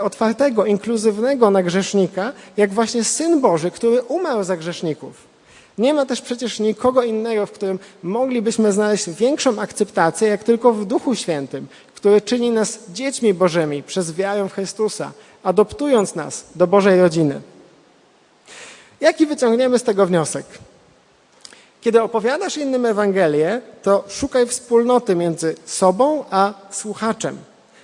otwartego, 0.00 0.66
inkluzywnego 0.66 1.50
na 1.50 1.62
grzesznika, 1.62 2.32
jak 2.56 2.72
właśnie 2.72 3.04
Syn 3.04 3.40
Boży, 3.40 3.70
który 3.70 4.02
umarł 4.02 4.44
za 4.44 4.56
grzeszników. 4.56 5.28
Nie 5.78 5.94
ma 5.94 6.06
też 6.06 6.20
przecież 6.20 6.60
nikogo 6.60 7.02
innego, 7.02 7.46
w 7.46 7.52
którym 7.52 7.78
moglibyśmy 8.02 8.72
znaleźć 8.72 9.10
większą 9.10 9.60
akceptację, 9.60 10.28
jak 10.28 10.44
tylko 10.44 10.72
w 10.72 10.84
Duchu 10.84 11.14
Świętym, 11.14 11.66
który 11.94 12.20
czyni 12.20 12.50
nas 12.50 12.78
dziećmi 12.92 13.34
Bożymi 13.34 13.82
przez 13.82 14.12
wiarę 14.12 14.48
w 14.48 14.52
Chrystusa, 14.52 15.12
adoptując 15.42 16.14
nas 16.14 16.44
do 16.54 16.66
Bożej 16.66 17.00
rodziny. 17.00 17.40
Jaki 19.00 19.26
wyciągniemy 19.26 19.78
z 19.78 19.82
tego 19.82 20.06
wniosek? 20.06 20.46
Kiedy 21.88 22.02
opowiadasz 22.02 22.56
innym 22.56 22.86
Ewangelię, 22.86 23.60
to 23.82 24.04
szukaj 24.08 24.46
wspólnoty 24.46 25.16
między 25.16 25.54
sobą 25.66 26.24
a 26.30 26.52
słuchaczem. 26.70 27.38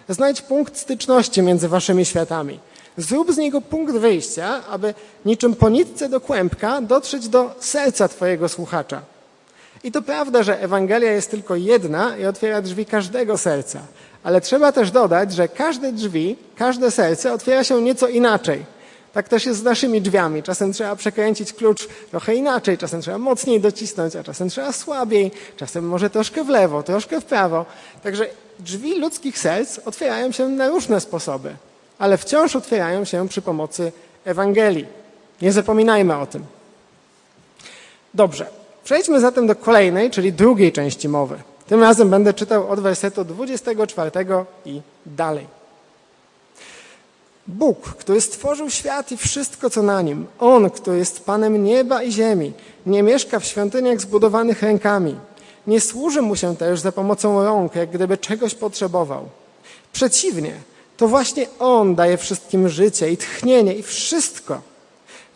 Znajdź 0.09 0.43
punkt 0.43 0.77
styczności 0.77 1.43
między 1.43 1.69
waszymi 1.69 2.05
światami. 2.05 2.61
Zrób 2.97 3.33
z 3.33 3.37
niego 3.37 3.61
punkt 3.61 3.95
wyjścia, 3.95 4.61
aby 4.71 4.95
niczym 5.25 5.55
po 5.55 5.69
nitce 5.69 6.09
do 6.09 6.21
kłębka 6.21 6.81
dotrzeć 6.81 7.29
do 7.29 7.55
serca 7.61 8.09
twojego 8.09 8.49
słuchacza. 8.49 9.03
I 9.85 9.93
to 9.93 10.03
prawda, 10.03 10.43
że 10.43 10.63
Ewangelia 10.63 11.13
jest 11.13 11.31
tylko 11.31 11.57
jedna 11.57 12.17
i 12.17 12.27
otwiera 12.27 12.63
drzwi 12.63 12.87
każdego 12.87 13.39
serca. 13.39 13.81
Ale 14.23 14.41
trzeba 14.41 14.73
też 14.73 14.91
dodać, 14.91 15.33
że 15.33 15.49
każde 15.49 15.93
drzwi, 15.93 16.37
każde 16.57 16.91
serce 16.91 17.33
otwiera 17.33 17.65
się 17.65 17.83
nieco 17.83 18.09
inaczej. 18.09 18.65
Tak 19.15 19.29
też 19.29 19.47
jest 19.47 19.61
z 19.61 19.63
naszymi 19.63 20.01
drzwiami. 20.01 20.43
Czasem 20.43 20.73
trzeba 20.73 20.97
przekręcić 20.97 21.53
klucz 21.53 21.89
trochę 22.11 22.35
inaczej, 22.35 22.79
czasem 22.79 23.01
trzeba 23.01 23.19
mocniej 23.19 23.61
docisnąć, 23.61 24.17
a 24.17 24.25
czasem 24.25 24.49
trzeba 24.49 24.73
słabiej, 24.73 25.31
czasem 25.57 25.89
może 25.89 26.11
troszkę 26.11 26.45
w 26.45 26.49
lewo, 26.49 26.83
troszkę 26.83 27.21
w 27.21 27.25
prawo. 27.25 27.67
Także 28.03 28.27
drzwi 28.59 29.01
ludzkich 29.01 29.39
serc 29.39 29.79
otwierają 29.85 30.33
się 30.33 30.49
na 30.49 30.69
różne 30.69 31.01
sposoby, 31.01 31.57
ale 31.99 32.19
wciąż 32.19 32.57
otwierają 32.57 33.05
się 33.05 33.29
przy 33.29 33.43
pomocy 33.43 33.93
Ewangelii. 34.25 34.87
Nie 35.43 35.53
zapominajmy 35.53 36.17
o 36.17 36.27
tym. 36.27 36.45
Dobrze. 38.15 38.47
Przejdźmy 38.85 39.21
zatem 39.21 39.47
do 39.47 39.55
kolejnej, 39.55 40.11
czyli 40.11 40.33
drugiej 40.33 40.73
części 40.73 41.09
mowy. 41.09 41.37
Tym 41.67 41.81
razem 41.81 42.11
będę 42.11 42.35
czytał 42.35 42.71
od 42.71 42.81
wersetu 42.81 43.25
24 43.25 44.11
i 44.67 44.81
dalej. 45.07 45.47
Bóg, 47.47 47.81
który 47.81 48.21
stworzył 48.21 48.71
świat 48.71 49.13
i 49.13 49.17
wszystko, 49.17 49.71
co 49.71 49.83
na 49.83 50.03
nim, 50.03 50.27
On, 50.39 50.71
który 50.71 50.99
jest 50.99 51.25
Panem 51.25 51.65
nieba 51.65 52.03
i 52.03 52.13
ziemi, 52.13 52.53
nie 52.87 53.03
mieszka 53.03 53.41
w 53.41 53.45
świątyniach 53.45 54.01
zbudowanych 54.01 54.63
rękami. 54.63 55.17
Nie 55.67 55.81
służy 55.81 56.23
mu 56.23 56.37
się 56.37 56.57
też 56.57 56.81
za 56.81 56.93
pomocą 56.93 57.45
rąk, 57.45 57.75
jak 57.75 57.91
gdyby 57.91 58.19
czegoś 58.19 58.55
potrzebował. 58.55 59.29
Przeciwnie, 59.93 60.55
to 60.97 61.09
właśnie 61.09 61.47
On 61.59 61.95
daje 61.95 62.17
wszystkim 62.17 62.69
życie 62.69 63.13
i 63.13 63.17
tchnienie 63.17 63.75
i 63.75 63.83
wszystko. 63.83 64.61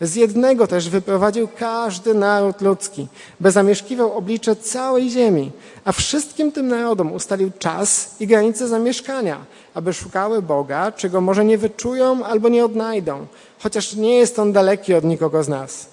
Z 0.01 0.15
jednego 0.15 0.67
też 0.67 0.89
wyprowadził 0.89 1.47
każdy 1.57 2.13
naród 2.13 2.61
ludzki, 2.61 3.07
by 3.39 3.51
zamieszkiwał 3.51 4.17
oblicze 4.17 4.55
całej 4.55 5.09
ziemi, 5.09 5.51
a 5.85 5.91
wszystkim 5.91 6.51
tym 6.51 6.67
narodom 6.67 7.13
ustalił 7.13 7.51
czas 7.59 8.15
i 8.19 8.27
granice 8.27 8.67
zamieszkania, 8.67 9.45
aby 9.73 9.93
szukały 9.93 10.41
Boga, 10.41 10.91
czego 10.91 11.21
może 11.21 11.45
nie 11.45 11.57
wyczują 11.57 12.25
albo 12.25 12.49
nie 12.49 12.65
odnajdą, 12.65 13.27
chociaż 13.59 13.93
nie 13.93 14.15
jest 14.15 14.39
On 14.39 14.53
daleki 14.53 14.93
od 14.93 15.03
nikogo 15.03 15.43
z 15.43 15.47
nas. 15.47 15.87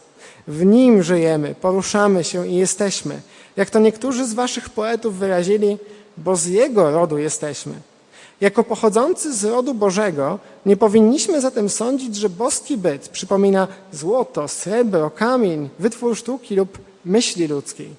W 0.48 0.64
Nim 0.64 1.02
żyjemy, 1.02 1.54
poruszamy 1.60 2.24
się 2.24 2.46
i 2.46 2.54
jesteśmy, 2.54 3.20
jak 3.56 3.70
to 3.70 3.78
niektórzy 3.78 4.26
z 4.26 4.34
waszych 4.34 4.70
poetów 4.70 5.18
wyrazili, 5.18 5.78
bo 6.16 6.36
z 6.36 6.46
Jego 6.46 6.90
rodu 6.90 7.18
jesteśmy. 7.18 7.74
Jako 8.40 8.64
pochodzący 8.64 9.34
z 9.34 9.44
rodu 9.44 9.74
Bożego 9.74 10.38
nie 10.66 10.76
powinniśmy 10.76 11.40
zatem 11.40 11.68
sądzić, 11.68 12.16
że 12.16 12.28
boski 12.28 12.76
byt 12.76 13.08
przypomina 13.08 13.68
złoto, 13.92 14.48
srebro, 14.48 15.10
kamień, 15.10 15.68
wytwór 15.78 16.16
sztuki 16.16 16.56
lub 16.56 16.78
myśli 17.04 17.48
ludzkiej. 17.48 17.94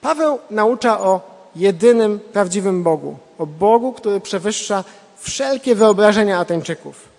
Paweł 0.00 0.38
naucza 0.50 1.00
o 1.00 1.20
jedynym 1.56 2.20
prawdziwym 2.32 2.82
Bogu, 2.82 3.16
o 3.40 3.46
Bogu, 3.46 3.92
który 3.92 4.20
przewyższa 4.20 4.84
wszelkie 5.18 5.74
wyobrażenia 5.74 6.38
Ateńczyków. 6.38 7.10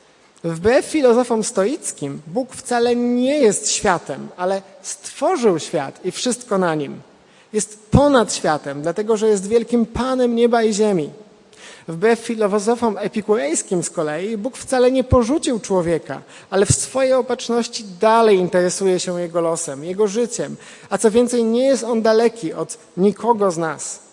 Wbrew 0.44 0.86
filozofom 0.86 1.44
stoickim, 1.44 2.22
Bóg 2.28 2.56
wcale 2.56 2.96
nie 2.96 3.38
jest 3.38 3.72
światem, 3.72 4.28
ale 4.38 4.62
stworzył 4.82 5.60
świat 5.60 6.06
i 6.06 6.12
wszystko 6.12 6.58
na 6.58 6.76
nim. 6.76 7.02
Jest 7.54 7.80
ponad 7.92 8.34
światem, 8.34 8.82
dlatego 8.82 9.18
że 9.18 9.28
jest 9.28 9.48
wielkim 9.48 9.86
Panem 9.86 10.36
nieba 10.36 10.64
i 10.64 10.74
ziemi. 10.74 11.10
Wbrew 11.88 12.20
filozofom 12.20 12.98
epikurejskim 12.98 13.84
z 13.84 13.90
kolei, 13.90 14.38
Bóg 14.38 14.58
wcale 14.58 14.92
nie 14.92 15.04
porzucił 15.04 15.60
człowieka, 15.60 16.22
ale 16.50 16.66
w 16.66 16.72
swojej 16.72 17.14
opatrzności 17.14 17.86
dalej 18.00 18.38
interesuje 18.38 19.00
się 19.00 19.22
jego 19.22 19.42
losem, 19.42 19.84
jego 19.84 20.08
życiem, 20.08 20.56
a 20.90 20.98
co 20.98 21.12
więcej, 21.12 21.44
nie 21.44 21.66
jest 21.66 21.84
on 21.84 22.02
daleki 22.02 22.54
od 22.54 22.78
nikogo 22.98 23.52
z 23.52 23.58
nas. 23.58 24.11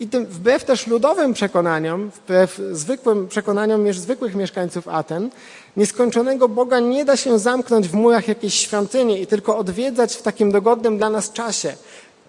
I 0.00 0.08
tym, 0.08 0.26
wbrew 0.26 0.64
też 0.64 0.86
ludowym 0.86 1.34
przekonaniom, 1.34 2.10
wbrew 2.10 2.60
zwykłym 2.72 3.28
przekonaniom 3.28 3.92
zwykłych 3.92 4.34
mieszkańców 4.34 4.88
Aten, 4.88 5.30
nieskończonego 5.76 6.48
Boga 6.48 6.80
nie 6.80 7.04
da 7.04 7.16
się 7.16 7.38
zamknąć 7.38 7.88
w 7.88 7.94
murach 7.94 8.28
jakiejś 8.28 8.54
świątyni 8.54 9.22
i 9.22 9.26
tylko 9.26 9.58
odwiedzać 9.58 10.14
w 10.16 10.22
takim 10.22 10.52
dogodnym 10.52 10.98
dla 10.98 11.10
nas 11.10 11.32
czasie. 11.32 11.74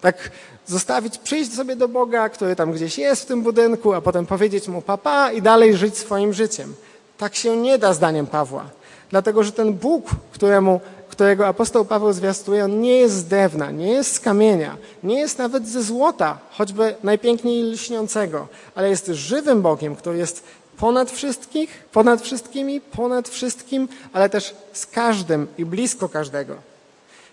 Tak 0.00 0.30
zostawić, 0.66 1.18
przyjść 1.18 1.54
sobie 1.54 1.76
do 1.76 1.88
Boga, 1.88 2.28
który 2.28 2.56
tam 2.56 2.72
gdzieś 2.72 2.98
jest 2.98 3.22
w 3.22 3.26
tym 3.26 3.42
budynku, 3.42 3.92
a 3.92 4.00
potem 4.00 4.26
powiedzieć 4.26 4.68
mu 4.68 4.82
papa 4.82 5.32
i 5.32 5.42
dalej 5.42 5.76
żyć 5.76 5.98
swoim 5.98 6.32
życiem. 6.32 6.74
Tak 7.18 7.34
się 7.34 7.56
nie 7.56 7.78
da 7.78 7.92
zdaniem 7.92 8.26
Pawła. 8.26 8.64
Dlatego, 9.10 9.44
że 9.44 9.52
ten 9.52 9.72
Bóg, 9.72 10.06
któremu, 10.32 10.80
którego 11.14 11.46
apostoł 11.46 11.84
Paweł 11.84 12.12
zwiastuje, 12.12 12.64
on 12.64 12.80
nie 12.80 12.96
jest 12.96 13.14
z 13.14 13.24
drewna, 13.24 13.70
nie 13.70 13.92
jest 13.92 14.14
z 14.14 14.20
kamienia, 14.20 14.76
nie 15.02 15.18
jest 15.18 15.38
nawet 15.38 15.68
ze 15.68 15.82
złota, 15.82 16.38
choćby 16.50 16.94
najpiękniej 17.02 17.62
lśniącego, 17.62 18.48
ale 18.74 18.88
jest 18.90 19.06
żywym 19.06 19.62
Bogiem, 19.62 19.96
który 19.96 20.18
jest 20.18 20.42
ponad 20.76 21.10
wszystkich, 21.10 21.84
ponad 21.92 22.22
wszystkimi, 22.22 22.80
ponad 22.80 23.28
wszystkim, 23.28 23.88
ale 24.12 24.28
też 24.28 24.54
z 24.72 24.86
każdym 24.86 25.46
i 25.58 25.64
blisko 25.64 26.08
każdego. 26.08 26.54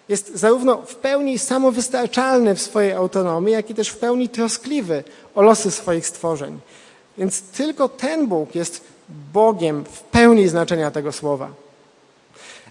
Jest 0.10 0.36
zarówno 0.36 0.78
w 0.78 0.96
pełni 0.96 1.39
samowystarczalny 1.39 2.56
w 2.56 2.62
swojej 2.62 2.94
autonomii, 2.94 3.54
jak 3.54 3.70
i 3.70 3.76
też 3.76 3.89
w 3.89 3.98
pełni 3.98 4.30
troskliwy 4.30 5.04
o 5.36 5.41
losy 5.41 5.72
swoich 5.72 6.08
stworzeń. 6.08 6.60
Więc 7.17 7.41
tylko 7.41 7.89
ten 7.89 8.28
Bóg 8.28 8.56
jest 8.56 8.82
Bogiem 9.34 9.84
w 9.91 10.02
pełni 10.02 10.48
znaczenia 10.48 10.91
tego 10.91 11.12
słowa. 11.12 11.61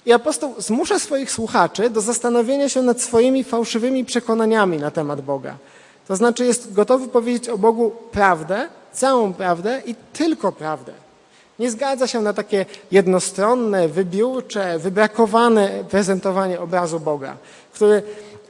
I 0.07 0.13
apostoł 0.13 0.55
zmusza 0.59 0.99
swoich 0.99 1.31
słuchaczy 1.31 1.91
do 1.91 2.01
zastanowienia 2.01 2.69
się 2.69 2.83
nad 2.83 3.03
swoimi 3.03 3.45
fałszywymi 3.45 4.05
przekonaniami 4.05 4.79
na 4.79 4.91
temat 4.91 5.21
Boga. 5.21 5.57
To 6.09 6.17
znaczy 6.17 6.45
jest 6.45 6.73
gotowy 6.73 7.09
powiedzieć 7.09 7.49
o 7.49 7.59
Bogu 7.59 7.93
prawdę, 8.13 8.69
całą 8.93 9.33
prawdę 9.33 9.83
i 9.87 9.95
tylko 10.13 10.53
prawdę. 10.53 10.93
Nie 11.59 11.71
zgadza 11.71 12.07
się 12.07 12.21
na 12.21 12.33
takie 12.33 12.67
jednostronne, 12.91 13.89
wybiórcze, 13.89 14.79
wybrakowane 14.79 15.85
prezentowanie 15.91 16.61
obrazu 16.61 17.01
Boga, 17.01 17.37
który 17.73 18.03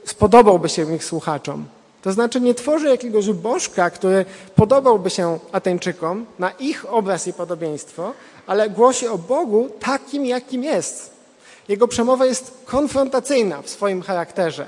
spodobałby 0.05 0.69
się 0.69 0.95
ich 0.95 1.05
słuchaczom. 1.05 1.65
To 2.01 2.11
znaczy 2.11 2.41
nie 2.41 2.53
tworzy 2.53 2.87
jakiegoś 2.87 3.31
bożka, 3.31 3.89
który 3.89 4.25
podobałby 4.55 5.09
się 5.09 5.39
Ateńczykom 5.51 6.25
na 6.39 6.51
ich 6.51 6.93
obraz 6.93 7.27
i 7.27 7.33
podobieństwo, 7.33 8.13
ale 8.47 8.69
głosi 8.69 9.07
o 9.07 9.17
Bogu 9.17 9.69
takim, 9.79 10.25
jakim 10.25 10.63
jest. 10.63 11.20
Jego 11.69 11.87
przemowa 11.87 12.25
jest 12.25 12.53
konfrontacyjna 12.65 13.61
w 13.61 13.69
swoim 13.69 14.01
charakterze 14.01 14.65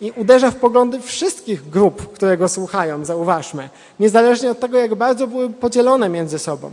i 0.00 0.12
uderza 0.16 0.50
w 0.50 0.56
poglądy 0.56 1.00
wszystkich 1.00 1.68
grup, 1.70 2.12
które 2.12 2.36
go 2.36 2.48
słuchają, 2.48 3.04
zauważmy, 3.04 3.68
niezależnie 4.00 4.50
od 4.50 4.60
tego, 4.60 4.78
jak 4.78 4.94
bardzo 4.94 5.26
były 5.26 5.50
podzielone 5.50 6.08
między 6.08 6.38
sobą. 6.38 6.70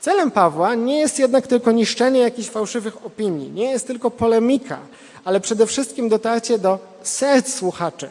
Celem 0.00 0.30
Pawła 0.30 0.74
nie 0.74 0.98
jest 0.98 1.18
jednak 1.18 1.46
tylko 1.46 1.72
niszczenie 1.72 2.20
jakichś 2.20 2.48
fałszywych 2.48 3.06
opinii, 3.06 3.50
nie 3.50 3.70
jest 3.70 3.86
tylko 3.86 4.10
polemika, 4.10 4.78
ale 5.24 5.40
przede 5.40 5.66
wszystkim 5.66 6.08
dotarcie 6.08 6.58
do 6.58 6.78
serc 7.02 7.54
słuchaczy. 7.54 8.08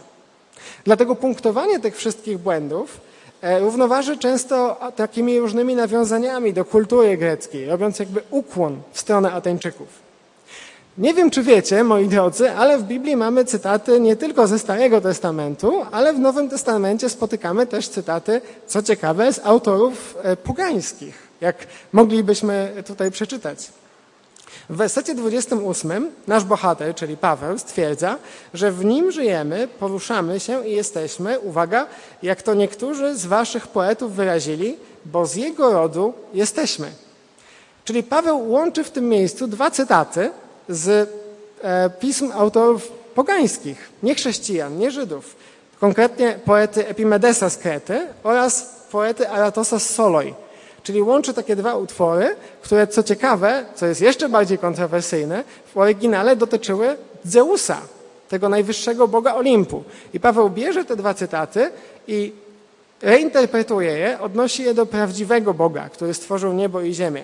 Dlatego 0.83 1.15
punktowanie 1.15 1.79
tych 1.79 1.97
wszystkich 1.97 2.37
błędów 2.37 3.01
e, 3.41 3.59
równoważy 3.59 4.17
często 4.17 4.79
takimi 4.95 5.39
różnymi 5.39 5.75
nawiązaniami 5.75 6.53
do 6.53 6.65
kultury 6.65 7.17
greckiej, 7.17 7.65
robiąc 7.65 7.99
jakby 7.99 8.21
ukłon 8.29 8.81
w 8.91 8.99
stronę 8.99 9.31
Ateńczyków. 9.31 10.02
Nie 10.97 11.13
wiem, 11.13 11.31
czy 11.31 11.43
wiecie, 11.43 11.83
moi 11.83 12.07
drodzy, 12.07 12.51
ale 12.51 12.77
w 12.77 12.83
Biblii 12.83 13.15
mamy 13.15 13.45
cytaty 13.45 13.99
nie 13.99 14.15
tylko 14.15 14.47
ze 14.47 14.59
Starego 14.59 15.01
Testamentu, 15.01 15.85
ale 15.91 16.13
w 16.13 16.19
Nowym 16.19 16.49
Testamencie 16.49 17.09
spotykamy 17.09 17.67
też 17.67 17.87
cytaty, 17.87 18.41
co 18.67 18.83
ciekawe, 18.83 19.33
z 19.33 19.39
autorów 19.43 20.17
e, 20.23 20.35
pogańskich, 20.35 21.27
jak 21.41 21.55
moglibyśmy 21.93 22.83
tutaj 22.85 23.11
przeczytać. 23.11 23.69
W 24.69 24.75
wersecie 24.75 25.15
28 25.15 26.11
nasz 26.27 26.43
bohater, 26.43 26.95
czyli 26.95 27.17
Paweł, 27.17 27.57
stwierdza, 27.57 28.17
że 28.53 28.71
w 28.71 28.85
nim 28.85 29.11
żyjemy, 29.11 29.67
poruszamy 29.79 30.39
się 30.39 30.67
i 30.67 30.71
jesteśmy, 30.71 31.39
uwaga, 31.39 31.87
jak 32.23 32.41
to 32.41 32.53
niektórzy 32.53 33.15
z 33.15 33.25
waszych 33.25 33.67
poetów 33.67 34.15
wyrazili, 34.15 34.77
bo 35.05 35.25
z 35.25 35.35
jego 35.35 35.73
rodu 35.73 36.13
jesteśmy. 36.33 36.91
Czyli 37.85 38.03
Paweł 38.03 38.51
łączy 38.51 38.83
w 38.83 38.91
tym 38.91 39.09
miejscu 39.09 39.47
dwa 39.47 39.71
cytaty 39.71 40.31
z 40.69 41.09
e, 41.61 41.89
pism 41.89 42.31
autorów 42.31 42.87
pogańskich, 43.15 43.89
nie 44.03 44.15
chrześcijan, 44.15 44.77
nie 44.77 44.91
Żydów. 44.91 45.35
Konkretnie 45.79 46.39
poety 46.45 46.87
Epimedesa 46.87 47.49
z 47.49 47.57
Krety 47.57 48.07
oraz 48.23 48.75
poety 48.91 49.29
Aratosa 49.29 49.79
z 49.79 49.89
Soloi. 49.89 50.33
Czyli 50.83 51.01
łączy 51.01 51.33
takie 51.33 51.55
dwa 51.55 51.75
utwory, 51.75 52.35
które 52.61 52.87
co 52.87 53.03
ciekawe, 53.03 53.65
co 53.75 53.85
jest 53.85 54.01
jeszcze 54.01 54.29
bardziej 54.29 54.57
kontrowersyjne, 54.57 55.43
w 55.73 55.77
oryginale 55.77 56.35
dotyczyły 56.35 56.97
Zeusa, 57.25 57.81
tego 58.29 58.49
najwyższego 58.49 59.07
boga 59.07 59.35
Olimpu. 59.35 59.83
I 60.13 60.19
Paweł 60.19 60.49
bierze 60.49 60.85
te 60.85 60.95
dwa 60.95 61.13
cytaty 61.13 61.71
i 62.07 62.31
reinterpretuje 63.01 63.91
je, 63.91 64.19
odnosi 64.19 64.63
je 64.63 64.73
do 64.73 64.85
prawdziwego 64.85 65.53
Boga, 65.53 65.89
który 65.89 66.13
stworzył 66.13 66.53
niebo 66.53 66.81
i 66.81 66.93
ziemię. 66.93 67.23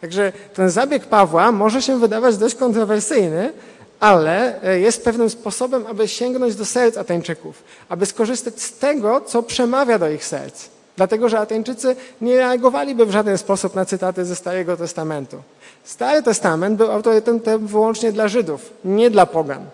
Także 0.00 0.32
ten 0.54 0.70
zabieg 0.70 1.06
Pawła 1.06 1.52
może 1.52 1.82
się 1.82 1.98
wydawać 1.98 2.36
dość 2.36 2.54
kontrowersyjny, 2.54 3.52
ale 4.00 4.62
e, 4.62 4.80
jest 4.80 5.04
pewnym 5.04 5.30
sposobem, 5.30 5.86
aby 5.86 6.08
sięgnąć 6.08 6.54
do 6.54 6.64
serc 6.64 6.96
Ateńczyków, 6.96 7.62
aby 7.88 8.06
skorzystać 8.06 8.62
z 8.62 8.78
tego, 8.78 9.20
co 9.20 9.42
przemawia 9.42 9.98
do 9.98 10.10
ich 10.10 10.24
serc. 10.24 10.68
Dlatego, 10.96 11.28
że 11.28 11.38
Ateńczycy 11.38 11.96
nie 12.20 12.36
reagowaliby 12.36 13.06
w 13.06 13.10
żaden 13.10 13.38
sposób 13.38 13.74
na 13.74 13.84
cytaty 13.84 14.24
ze 14.24 14.36
Starego 14.36 14.76
Testamentu. 14.76 15.42
Stary 15.84 16.22
Testament 16.22 16.76
był 16.76 16.92
autorytetem 16.92 17.66
wyłącznie 17.66 18.12
dla 18.12 18.28
Żydów, 18.28 18.72
nie 18.84 19.10
dla 19.10 19.26
pogan. 19.26 19.64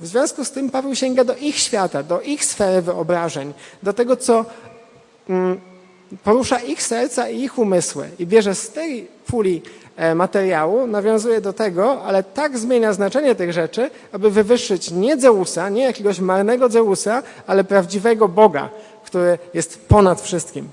W 0.00 0.06
związku 0.06 0.44
z 0.44 0.50
tym 0.50 0.70
Paweł 0.70 0.94
sięga 0.94 1.24
do 1.24 1.36
ich 1.36 1.58
świata, 1.58 2.02
do 2.02 2.20
ich 2.20 2.44
sfery 2.44 2.82
wyobrażeń, 2.82 3.54
do 3.82 3.92
tego, 3.92 4.16
co 4.16 4.44
mm, 5.28 5.60
porusza 6.24 6.58
ich 6.58 6.82
serca 6.82 7.28
i 7.28 7.42
ich 7.42 7.58
umysły 7.58 8.08
i 8.18 8.26
bierze 8.26 8.54
z 8.54 8.70
tej 8.70 9.08
puli 9.26 9.62
e, 9.96 10.14
materiału, 10.14 10.86
nawiązuje 10.86 11.40
do 11.40 11.52
tego, 11.52 12.02
ale 12.02 12.22
tak 12.22 12.58
zmienia 12.58 12.92
znaczenie 12.92 13.34
tych 13.34 13.52
rzeczy, 13.52 13.90
aby 14.12 14.30
wywyższyć 14.30 14.90
nie 14.90 15.16
Zeusa, 15.16 15.68
nie 15.68 15.82
jakiegoś 15.82 16.20
marnego 16.20 16.68
Zeusa, 16.68 17.22
ale 17.46 17.64
prawdziwego 17.64 18.28
Boga, 18.28 18.68
który 19.04 19.38
jest 19.54 19.88
ponad 19.88 20.20
wszystkim. 20.20 20.68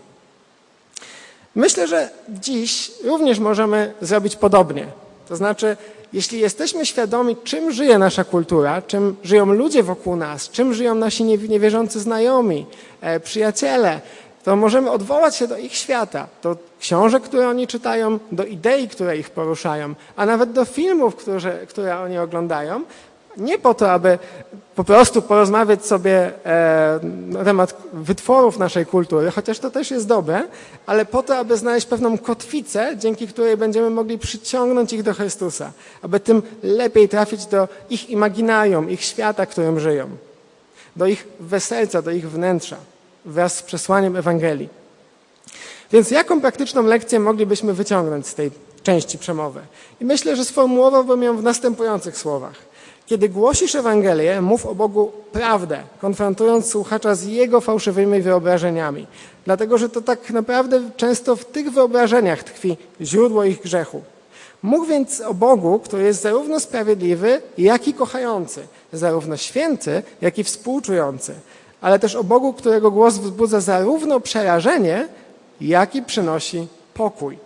Myślę, 1.56 1.88
że 1.88 2.10
dziś 2.30 2.91
również 3.04 3.39
możemy 3.39 3.93
zrobić 4.02 4.36
podobnie. 4.36 4.86
To 5.28 5.36
znaczy, 5.36 5.78
jeśli 6.13 6.39
jesteśmy 6.39 6.86
świadomi, 6.86 7.38
czym 7.43 7.71
żyje 7.71 7.98
nasza 7.98 8.24
kultura, 8.24 8.82
czym 8.82 9.15
żyją 9.24 9.45
ludzie 9.45 9.84
wokół 9.84 10.15
nas, 10.15 10.50
czym 10.50 10.74
żyją 10.74 10.95
nasi 10.95 11.24
niewierzący 11.24 12.00
znajomi, 12.00 12.65
e, 13.02 13.19
przyjaciele, 13.19 14.02
to 14.45 14.55
możemy 14.55 14.91
odwołać 14.91 15.36
się 15.36 15.47
do 15.47 15.58
ich 15.58 15.75
świata, 15.75 16.27
do 16.43 16.58
książek, 16.79 17.23
które 17.23 17.49
oni 17.49 17.67
czytają, 17.67 18.19
do 18.31 18.45
idei, 18.45 18.88
które 18.88 19.17
ich 19.17 19.29
poruszają, 19.29 19.95
a 20.15 20.25
nawet 20.25 20.51
do 20.51 20.65
filmów, 20.65 21.15
które, 21.15 21.65
które 21.67 21.99
oni 21.99 22.17
oglądają, 22.17 22.81
nie 23.38 23.60
po 23.60 23.73
to, 23.73 23.91
aby 23.91 24.19
po 24.75 24.84
prostu 24.84 25.21
porozmawiać 25.21 25.86
sobie 25.86 26.31
e, 26.45 26.99
na 27.27 27.43
temat 27.43 27.77
wytworów 27.93 28.60
naszej 28.60 28.86
kultury, 28.86 29.31
chociaż 29.31 29.60
to 29.60 29.71
też 29.71 29.91
jest 29.91 30.08
dobre, 30.08 30.43
ale 30.86 31.05
po 31.05 31.23
to, 31.23 31.38
aby 31.38 31.58
znaleźć 31.58 31.88
pewną 31.88 32.17
kotwicę, 32.17 32.93
dzięki 32.97 33.27
której 33.27 33.58
będziemy 33.58 33.89
mogli 33.89 34.17
przyciągnąć 34.17 34.93
ich 34.93 35.03
do 35.03 35.13
Chrystusa, 35.13 35.71
aby 36.01 36.19
tym 36.19 36.41
lepiej 36.63 37.10
trafić 37.10 37.45
do 37.45 37.67
ich 37.89 38.10
imaginarium, 38.10 38.89
ich 38.89 39.03
świata, 39.03 39.45
którym 39.45 39.79
żyją, 39.79 40.10
do 40.95 41.05
ich 41.05 41.27
weselca, 41.39 42.01
do 42.01 42.12
ich 42.12 42.29
wnętrza, 42.29 42.77
wraz 43.25 43.57
z 43.57 43.63
przesłaniem 43.63 44.15
Ewangelii. 44.15 44.69
Więc 45.91 46.11
jaką 46.11 46.41
praktyczną 46.41 46.83
lekcję 46.83 47.19
moglibyśmy 47.19 47.73
wyciągnąć 47.73 48.27
z 48.27 48.35
tej 48.35 48.51
części 48.83 49.17
przemowy? 49.17 49.61
I 50.01 50.05
myślę, 50.05 50.35
że 50.35 50.45
sformułowałbym 50.45 51.23
ją 51.23 51.38
w 51.38 51.43
następujących 51.43 52.17
słowach. 52.17 52.55
Kiedy 53.05 53.29
głosisz 53.29 53.75
Ewangelię, 53.75 54.41
mów 54.41 54.65
o 54.65 54.75
Bogu 54.75 55.11
prawdę, 55.31 55.83
konfrontując 56.01 56.69
słuchacza 56.69 57.15
z 57.15 57.23
jego 57.23 57.61
fałszywymi 57.61 58.21
wyobrażeniami. 58.21 59.07
Dlatego, 59.45 59.77
że 59.77 59.89
to 59.89 60.01
tak 60.01 60.29
naprawdę 60.29 60.81
często 60.97 61.35
w 61.35 61.45
tych 61.45 61.71
wyobrażeniach 61.71 62.43
tkwi 62.43 62.77
źródło 63.01 63.43
ich 63.43 63.61
grzechu. 63.61 64.01
Mów 64.63 64.88
więc 64.88 65.21
o 65.21 65.33
Bogu, 65.33 65.79
który 65.79 66.03
jest 66.03 66.21
zarówno 66.21 66.59
sprawiedliwy, 66.59 67.41
jak 67.57 67.88
i 67.88 67.93
kochający, 67.93 68.67
zarówno 68.93 69.38
święty, 69.38 70.03
jak 70.21 70.38
i 70.38 70.43
współczujący, 70.43 71.33
ale 71.86 72.00
też 72.00 72.15
o 72.15 72.24
Bogu, 72.24 72.54
którego 72.54 72.91
głos 72.91 73.17
wzbudza 73.17 73.60
zarówno 73.62 74.19
przerażenie, 74.19 75.08
jak 75.62 75.95
i 75.95 76.02
przynosi 76.02 76.67
pokój. 76.93 77.38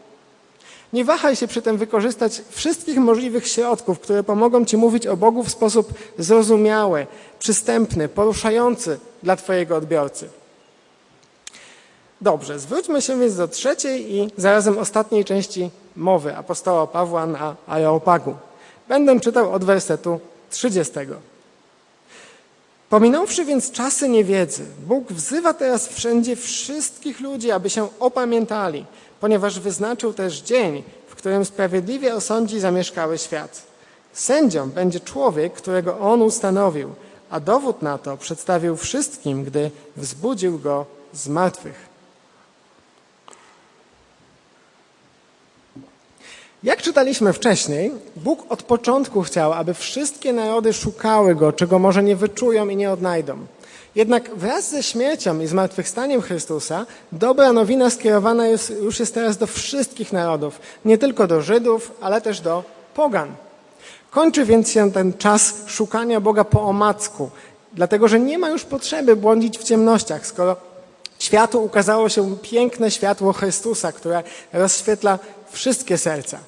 Nie 0.94 1.06
wahaj 1.06 1.36
się 1.36 1.48
przy 1.48 1.62
tym 1.62 1.78
wykorzystać 1.78 2.42
wszystkich 2.50 2.98
możliwych 2.98 3.48
środków, 3.48 4.00
które 4.00 4.24
pomogą 4.24 4.66
Ci 4.66 4.78
mówić 4.78 5.08
o 5.08 5.18
Bogu 5.18 5.44
w 5.44 5.52
sposób 5.52 5.94
zrozumiały, 6.18 7.08
przystępny, 7.40 8.10
poruszający 8.10 9.00
dla 9.24 9.36
Twojego 9.36 9.76
odbiorcy. 9.76 10.30
Dobrze, 12.22 12.60
zwróćmy 12.60 13.02
się 13.02 13.20
więc 13.20 13.36
do 13.36 13.48
trzeciej 13.48 14.16
i 14.16 14.32
zarazem 14.38 14.78
ostatniej 14.78 15.26
części 15.26 15.70
mowy 15.96 16.38
apostoła 16.38 16.88
Pawła 16.88 17.26
na 17.26 17.56
Areopagu. 17.68 18.36
Będę 18.88 19.20
czytał 19.20 19.54
od 19.54 19.64
wersetu 19.64 20.20
30. 20.50 20.94
Pominąwszy 22.90 23.46
więc 23.46 23.72
czasy 23.72 24.10
niewiedzy, 24.10 24.66
Bóg 24.88 25.12
wzywa 25.12 25.54
teraz 25.54 25.88
wszędzie 25.88 26.36
wszystkich 26.36 27.20
ludzi, 27.20 27.52
aby 27.52 27.70
się 27.70 27.88
opamiętali, 28.00 28.86
ponieważ 29.20 29.60
wyznaczył 29.60 30.14
też 30.14 30.42
dzień, 30.42 30.84
w 31.08 31.16
którym 31.16 31.46
sprawiedliwie 31.46 32.16
osądzi 32.16 32.60
zamieszkały 32.60 33.18
świat. 33.18 33.64
Sędzią 34.14 34.70
będzie 34.70 35.00
człowiek, 35.00 35.54
którego 35.54 36.00
on 36.00 36.22
ustanowił, 36.22 36.90
a 37.30 37.40
dowód 37.40 37.82
na 37.82 37.98
to 37.98 38.18
przedstawił 38.18 38.78
wszystkim, 38.78 39.44
gdy 39.44 39.72
wzbudził 39.98 40.60
go 40.60 40.86
z 41.14 41.28
martwych. 41.28 41.89
Jak 46.64 46.82
czytaliśmy 46.82 47.34
wcześniej, 47.34 47.92
Bóg 48.16 48.46
od 48.50 48.64
początku 48.64 49.22
chciał, 49.22 49.54
aby 49.54 49.74
wszystkie 49.74 50.34
narody 50.34 50.74
szukały 50.74 51.36
Go, 51.36 51.54
czego 51.54 51.80
może 51.80 52.04
nie 52.04 52.16
wyczują 52.16 52.70
i 52.70 52.76
nie 52.76 52.92
odnajdą. 52.92 53.38
Jednak 53.96 54.36
wraz 54.36 54.70
ze 54.70 54.84
śmiercią 54.84 55.40
i 55.40 55.48
zmartwychwstaniem 55.48 56.22
Chrystusa 56.22 56.86
dobra 57.12 57.54
nowina 57.54 57.90
skierowana 57.90 58.48
jest, 58.48 58.70
już 58.70 59.00
jest 59.00 59.14
teraz 59.14 59.38
do 59.38 59.48
wszystkich 59.48 60.14
narodów, 60.14 60.60
nie 60.86 60.98
tylko 60.98 61.28
do 61.28 61.42
Żydów, 61.42 61.92
ale 62.02 62.22
też 62.22 62.42
do 62.42 62.64
pogan. 62.94 63.36
Kończy 64.12 64.46
więc 64.46 64.72
się 64.72 64.92
ten 64.92 65.14
czas 65.14 65.54
szukania 65.68 66.22
Boga 66.22 66.44
po 66.44 66.62
omacku, 66.62 67.30
dlatego 67.74 68.08
że 68.08 68.20
nie 68.20 68.38
ma 68.38 68.50
już 68.50 68.64
potrzeby 68.64 69.16
błądzić 69.16 69.58
w 69.58 69.64
ciemnościach, 69.64 70.28
skoro 70.28 70.56
światu 71.20 71.64
ukazało 71.64 72.10
się 72.10 72.38
piękne 72.42 72.92
światło 72.92 73.34
Chrystusa, 73.34 73.92
które 73.92 74.24
rozświetla 74.54 75.20
wszystkie 75.52 75.98
serca. 75.98 76.40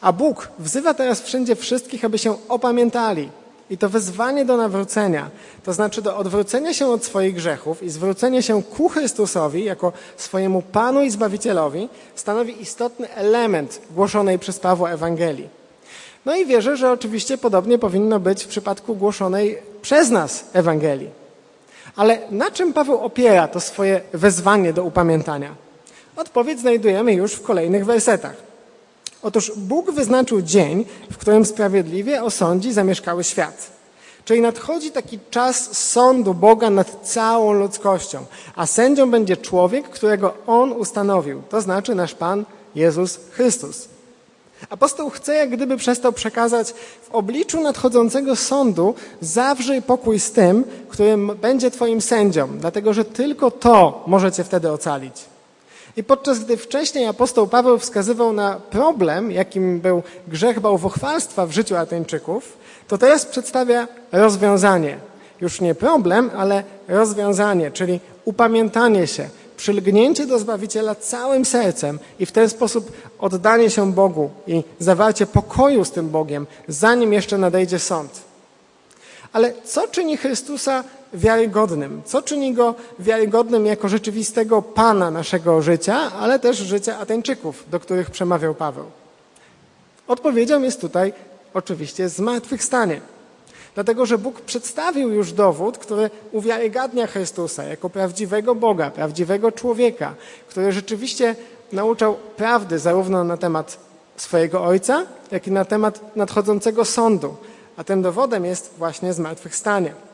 A 0.00 0.12
Bóg 0.12 0.48
wzywa 0.58 0.94
teraz 0.94 1.20
wszędzie 1.20 1.56
wszystkich, 1.56 2.04
aby 2.04 2.18
się 2.18 2.36
opamiętali. 2.48 3.28
I 3.70 3.78
to 3.78 3.88
wezwanie 3.88 4.44
do 4.44 4.56
nawrócenia, 4.56 5.30
to 5.64 5.72
znaczy 5.72 6.02
do 6.02 6.16
odwrócenia 6.16 6.74
się 6.74 6.86
od 6.86 7.04
swoich 7.04 7.34
grzechów 7.34 7.82
i 7.82 7.90
zwrócenia 7.90 8.42
się 8.42 8.62
ku 8.62 8.88
Chrystusowi 8.88 9.64
jako 9.64 9.92
swojemu 10.16 10.62
Panu 10.62 11.02
i 11.02 11.10
Zbawicielowi, 11.10 11.88
stanowi 12.14 12.62
istotny 12.62 13.14
element 13.14 13.80
głoszonej 13.90 14.38
przez 14.38 14.58
Pawła 14.58 14.90
Ewangelii. 14.90 15.48
No 16.24 16.36
i 16.36 16.46
wierzę, 16.46 16.76
że 16.76 16.92
oczywiście 16.92 17.38
podobnie 17.38 17.78
powinno 17.78 18.20
być 18.20 18.44
w 18.44 18.48
przypadku 18.48 18.96
głoszonej 18.96 19.58
przez 19.82 20.10
nas 20.10 20.44
Ewangelii. 20.52 21.10
Ale 21.96 22.18
na 22.30 22.50
czym 22.50 22.72
Paweł 22.72 22.98
opiera 22.98 23.48
to 23.48 23.60
swoje 23.60 24.00
wezwanie 24.12 24.72
do 24.72 24.84
upamiętania? 24.84 25.65
Odpowiedź 26.16 26.60
znajdujemy 26.60 27.12
już 27.12 27.32
w 27.32 27.42
kolejnych 27.42 27.84
wersetach. 27.84 28.36
Otóż 29.22 29.52
Bóg 29.56 29.90
wyznaczył 29.90 30.42
dzień, 30.42 30.84
w 31.10 31.18
którym 31.18 31.44
sprawiedliwie 31.44 32.22
osądzi 32.22 32.72
zamieszkały 32.72 33.24
świat. 33.24 33.70
Czyli 34.24 34.40
nadchodzi 34.40 34.90
taki 34.90 35.18
czas 35.30 35.78
sądu 35.78 36.34
Boga 36.34 36.70
nad 36.70 37.00
całą 37.02 37.52
ludzkością, 37.52 38.24
a 38.56 38.66
sędzią 38.66 39.10
będzie 39.10 39.36
człowiek, 39.36 39.88
którego 39.88 40.34
On 40.46 40.72
ustanowił, 40.72 41.42
to 41.48 41.60
znaczy 41.60 41.94
nasz 41.94 42.14
Pan 42.14 42.44
Jezus 42.74 43.20
Chrystus. 43.30 43.88
Apostoł 44.70 45.10
chce 45.10 45.34
jak 45.34 45.50
gdyby 45.50 45.76
przez 45.76 46.00
to 46.00 46.12
przekazać 46.12 46.74
w 47.02 47.14
obliczu 47.14 47.60
nadchodzącego 47.60 48.36
sądu 48.36 48.94
zawrzyj 49.20 49.82
pokój 49.82 50.20
z 50.20 50.32
tym, 50.32 50.64
którym 50.88 51.32
będzie 51.40 51.70
Twoim 51.70 52.00
sędzią, 52.00 52.58
dlatego 52.58 52.94
że 52.94 53.04
tylko 53.04 53.50
to 53.50 54.04
może 54.06 54.32
Cię 54.32 54.44
wtedy 54.44 54.70
ocalić. 54.70 55.35
I 55.96 56.04
podczas 56.04 56.38
gdy 56.38 56.56
wcześniej 56.56 57.06
apostoł 57.06 57.46
Paweł 57.46 57.78
wskazywał 57.78 58.32
na 58.32 58.60
problem, 58.70 59.32
jakim 59.32 59.80
był 59.80 60.02
grzech 60.28 60.60
bałwochwalstwa 60.60 61.46
w 61.46 61.52
życiu 61.52 61.76
Ateńczyków, 61.76 62.56
to 62.88 62.98
teraz 62.98 63.26
przedstawia 63.26 63.88
rozwiązanie. 64.12 64.98
Już 65.40 65.60
nie 65.60 65.74
problem, 65.74 66.30
ale 66.36 66.64
rozwiązanie, 66.88 67.70
czyli 67.70 68.00
upamiętanie 68.24 69.06
się, 69.06 69.28
przylgnięcie 69.56 70.26
do 70.26 70.38
Zbawiciela 70.38 70.94
całym 70.94 71.44
sercem 71.44 71.98
i 72.18 72.26
w 72.26 72.32
ten 72.32 72.48
sposób 72.48 72.92
oddanie 73.18 73.70
się 73.70 73.92
Bogu 73.92 74.30
i 74.46 74.64
zawarcie 74.78 75.26
pokoju 75.26 75.84
z 75.84 75.90
tym 75.90 76.08
Bogiem, 76.08 76.46
zanim 76.68 77.12
jeszcze 77.12 77.38
nadejdzie 77.38 77.78
sąd. 77.78 78.22
Ale 79.32 79.52
co 79.64 79.88
czyni 79.88 80.16
Chrystusa 80.16 80.84
wiarygodnym? 81.16 82.02
Co 82.04 82.22
czyni 82.22 82.54
go 82.54 82.74
wiarygodnym 82.98 83.66
jako 83.66 83.88
rzeczywistego 83.88 84.62
Pana 84.62 85.10
naszego 85.10 85.62
życia, 85.62 86.12
ale 86.20 86.38
też 86.38 86.56
życia 86.56 86.98
Ateńczyków, 86.98 87.64
do 87.70 87.80
których 87.80 88.10
przemawiał 88.10 88.54
Paweł? 88.54 88.84
Odpowiedzią 90.08 90.62
jest 90.62 90.80
tutaj 90.80 91.12
oczywiście 91.54 92.08
zmartwychwstanie. 92.08 93.00
Dlatego, 93.74 94.06
że 94.06 94.18
Bóg 94.18 94.40
przedstawił 94.40 95.10
już 95.10 95.32
dowód, 95.32 95.78
który 95.78 96.10
uwiarygadnia 96.32 97.06
Chrystusa 97.06 97.64
jako 97.64 97.90
prawdziwego 97.90 98.54
Boga, 98.54 98.90
prawdziwego 98.90 99.52
człowieka, 99.52 100.14
który 100.48 100.72
rzeczywiście 100.72 101.36
nauczał 101.72 102.16
prawdy 102.36 102.78
zarówno 102.78 103.24
na 103.24 103.36
temat 103.36 103.78
swojego 104.16 104.64
Ojca, 104.64 105.06
jak 105.30 105.46
i 105.46 105.50
na 105.50 105.64
temat 105.64 106.16
nadchodzącego 106.16 106.84
sądu. 106.84 107.36
A 107.76 107.84
tym 107.84 108.02
dowodem 108.02 108.44
jest 108.44 108.74
właśnie 108.78 109.12
zmartwychwstanie. 109.12 110.05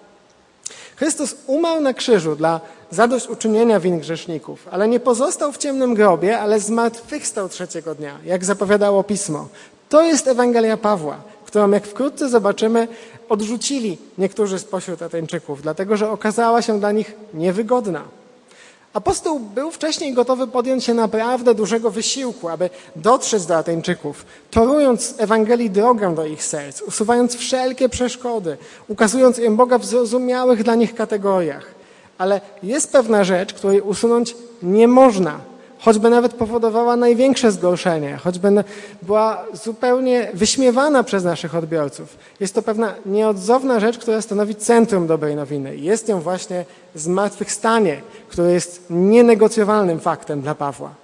Chrystus 0.96 1.36
umarł 1.46 1.80
na 1.80 1.94
krzyżu 1.94 2.36
dla 2.36 2.60
zadośćuczynienia 2.90 3.80
win 3.80 4.00
grzeszników, 4.00 4.68
ale 4.70 4.88
nie 4.88 5.00
pozostał 5.00 5.52
w 5.52 5.58
ciemnym 5.58 5.94
grobie, 5.94 6.38
ale 6.38 6.60
zmartwychwstał 6.60 7.48
trzeciego 7.48 7.94
dnia, 7.94 8.18
jak 8.24 8.44
zapowiadało 8.44 9.04
Pismo. 9.04 9.48
To 9.88 10.02
jest 10.02 10.28
Ewangelia 10.28 10.76
Pawła, 10.76 11.16
którą, 11.44 11.70
jak 11.70 11.86
wkrótce 11.86 12.28
zobaczymy, 12.28 12.88
odrzucili 13.28 13.98
niektórzy 14.18 14.58
spośród 14.58 15.02
Ateńczyków, 15.02 15.62
dlatego 15.62 15.96
że 15.96 16.10
okazała 16.10 16.62
się 16.62 16.80
dla 16.80 16.92
nich 16.92 17.14
niewygodna. 17.34 18.02
Apostoł 18.94 19.38
był 19.38 19.70
wcześniej 19.70 20.14
gotowy 20.14 20.46
podjąć 20.46 20.84
się 20.84 20.94
naprawdę 20.94 21.54
dużego 21.54 21.90
wysiłku, 21.90 22.48
aby 22.48 22.70
dotrzeć 22.96 23.46
do 23.46 23.56
Ateńczyków, 23.56 24.24
torując 24.50 25.14
Ewangelii 25.18 25.70
drogę 25.70 26.14
do 26.14 26.26
ich 26.26 26.44
serc, 26.44 26.82
usuwając 26.82 27.36
wszelkie 27.36 27.88
przeszkody, 27.88 28.56
ukazując 28.88 29.38
im 29.38 29.56
Boga 29.56 29.78
w 29.78 29.84
zrozumiałych 29.84 30.62
dla 30.62 30.74
nich 30.74 30.94
kategoriach. 30.94 31.66
Ale 32.18 32.40
jest 32.62 32.92
pewna 32.92 33.24
rzecz, 33.24 33.54
której 33.54 33.80
usunąć 33.80 34.36
nie 34.62 34.88
można– 34.88 35.38
choćby 35.84 36.10
nawet 36.10 36.34
powodowała 36.34 36.96
największe 36.96 37.52
zgorszenie, 37.52 38.16
choćby 38.16 38.64
była 39.02 39.44
zupełnie 39.52 40.30
wyśmiewana 40.34 41.02
przez 41.02 41.24
naszych 41.24 41.54
odbiorców. 41.54 42.16
Jest 42.40 42.54
to 42.54 42.62
pewna 42.62 42.94
nieodzowna 43.06 43.80
rzecz, 43.80 43.98
która 43.98 44.22
stanowi 44.22 44.54
centrum 44.54 45.06
dobrej 45.06 45.36
nowiny. 45.36 45.76
Jest 45.76 46.08
nią 46.08 46.20
właśnie 46.20 46.64
zmartwychwstanie, 46.94 48.00
które 48.28 48.52
jest 48.52 48.86
nienegocjowalnym 48.90 50.00
faktem 50.00 50.40
dla 50.40 50.54
Pawła. 50.54 51.01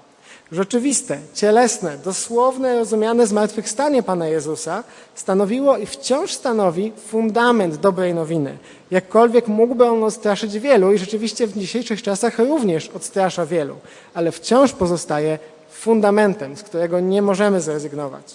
Rzeczywiste, 0.52 1.18
cielesne, 1.34 1.98
dosłowne, 2.04 2.78
rozumiane 2.78 3.26
zmartwychwstanie 3.26 4.02
Pana 4.02 4.28
Jezusa 4.28 4.84
stanowiło 5.14 5.76
i 5.76 5.87
wciąż 5.87 6.32
stanowi 6.32 6.92
fundament 7.06 7.76
dobrej 7.76 8.14
nowiny. 8.14 8.58
Jakkolwiek 8.90 9.48
mógłby 9.48 9.84
on 9.84 10.04
odstraszyć 10.04 10.58
wielu 10.58 10.92
i 10.92 10.98
rzeczywiście 10.98 11.46
w 11.46 11.58
dzisiejszych 11.58 12.02
czasach 12.02 12.38
również 12.38 12.88
odstrasza 12.88 13.46
wielu, 13.46 13.76
ale 14.14 14.32
wciąż 14.32 14.72
pozostaje 14.72 15.38
fundamentem, 15.70 16.56
z 16.56 16.62
którego 16.62 17.00
nie 17.00 17.22
możemy 17.22 17.61
zrezygnować. 17.61 18.34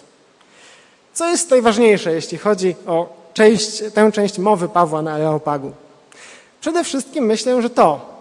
Co 1.14 1.30
jest 1.30 1.52
najważniejsze, 1.52 2.14
jeśli 2.14 2.38
chodzi 2.38 2.76
o 2.88 3.14
część, 3.34 3.84
tę 3.94 4.12
część 4.12 4.38
mowy 4.38 4.70
Pawła 4.70 5.02
na 5.02 5.14
Areopagu? 5.14 5.72
Przede 6.62 6.84
wszystkim 6.84 7.26
myślę, 7.26 7.62
że 7.62 7.70
to, 7.70 8.13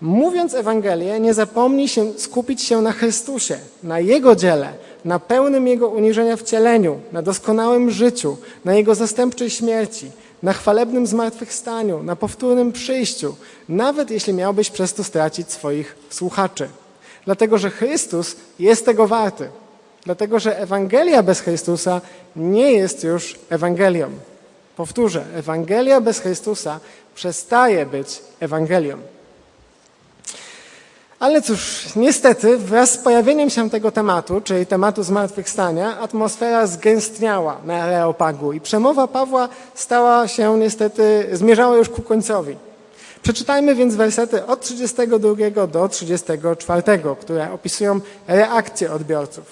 Mówiąc 0.00 0.54
Ewangelię, 0.54 1.20
nie 1.20 1.34
zapomnij 1.34 1.88
się 1.88 2.12
skupić 2.18 2.62
się 2.62 2.82
na 2.82 2.92
Chrystusie, 2.92 3.58
na 3.82 4.00
Jego 4.00 4.36
dziele, 4.36 4.72
na 5.04 5.18
pełnym 5.18 5.68
Jego 5.68 5.88
uniżenia 5.88 6.36
wcieleniu, 6.36 7.00
na 7.12 7.22
doskonałym 7.22 7.90
życiu, 7.90 8.36
na 8.64 8.74
Jego 8.74 8.94
zastępczej 8.94 9.50
śmierci, 9.50 10.10
na 10.42 10.52
chwalebnym 10.52 11.06
zmartwychwstaniu, 11.06 12.02
na 12.02 12.16
powtórnym 12.16 12.72
przyjściu, 12.72 13.36
nawet 13.68 14.10
jeśli 14.10 14.32
miałbyś 14.32 14.70
przez 14.70 14.94
to 14.94 15.04
stracić 15.04 15.50
swoich 15.52 15.96
słuchaczy. 16.10 16.68
Dlatego, 17.24 17.58
że 17.58 17.70
Chrystus 17.70 18.36
jest 18.58 18.84
tego 18.84 19.06
warty. 19.06 19.48
Dlatego, 20.04 20.40
że 20.40 20.58
Ewangelia 20.58 21.22
bez 21.22 21.40
Chrystusa 21.40 22.00
nie 22.36 22.72
jest 22.72 23.04
już 23.04 23.38
Ewangelią. 23.50 24.10
Powtórzę, 24.76 25.24
Ewangelia 25.34 26.00
bez 26.00 26.18
Chrystusa 26.18 26.80
przestaje 27.14 27.86
być 27.86 28.22
Ewangelią. 28.40 28.98
Ale 31.18 31.42
cóż, 31.42 31.86
niestety 31.96 32.58
wraz 32.58 32.90
z 32.90 32.98
pojawieniem 32.98 33.50
się 33.50 33.70
tego 33.70 33.90
tematu, 33.90 34.40
czyli 34.40 34.66
tematu 34.66 35.02
zmartwychwstania, 35.02 35.98
atmosfera 35.98 36.66
zgęstniała 36.66 37.60
na 37.64 37.82
Areopagu 37.82 38.52
i 38.52 38.60
przemowa 38.60 39.06
Pawła 39.06 39.48
stała 39.74 40.28
się 40.28 40.58
niestety, 40.58 41.28
zmierzała 41.32 41.76
już 41.76 41.88
ku 41.88 42.02
końcowi. 42.02 42.56
Przeczytajmy 43.22 43.74
więc 43.74 43.94
wersety 43.94 44.46
od 44.46 44.60
32 44.60 45.66
do 45.66 45.88
34, 45.88 46.82
które 47.20 47.52
opisują 47.52 48.00
reakcję 48.28 48.92
odbiorców. 48.92 49.44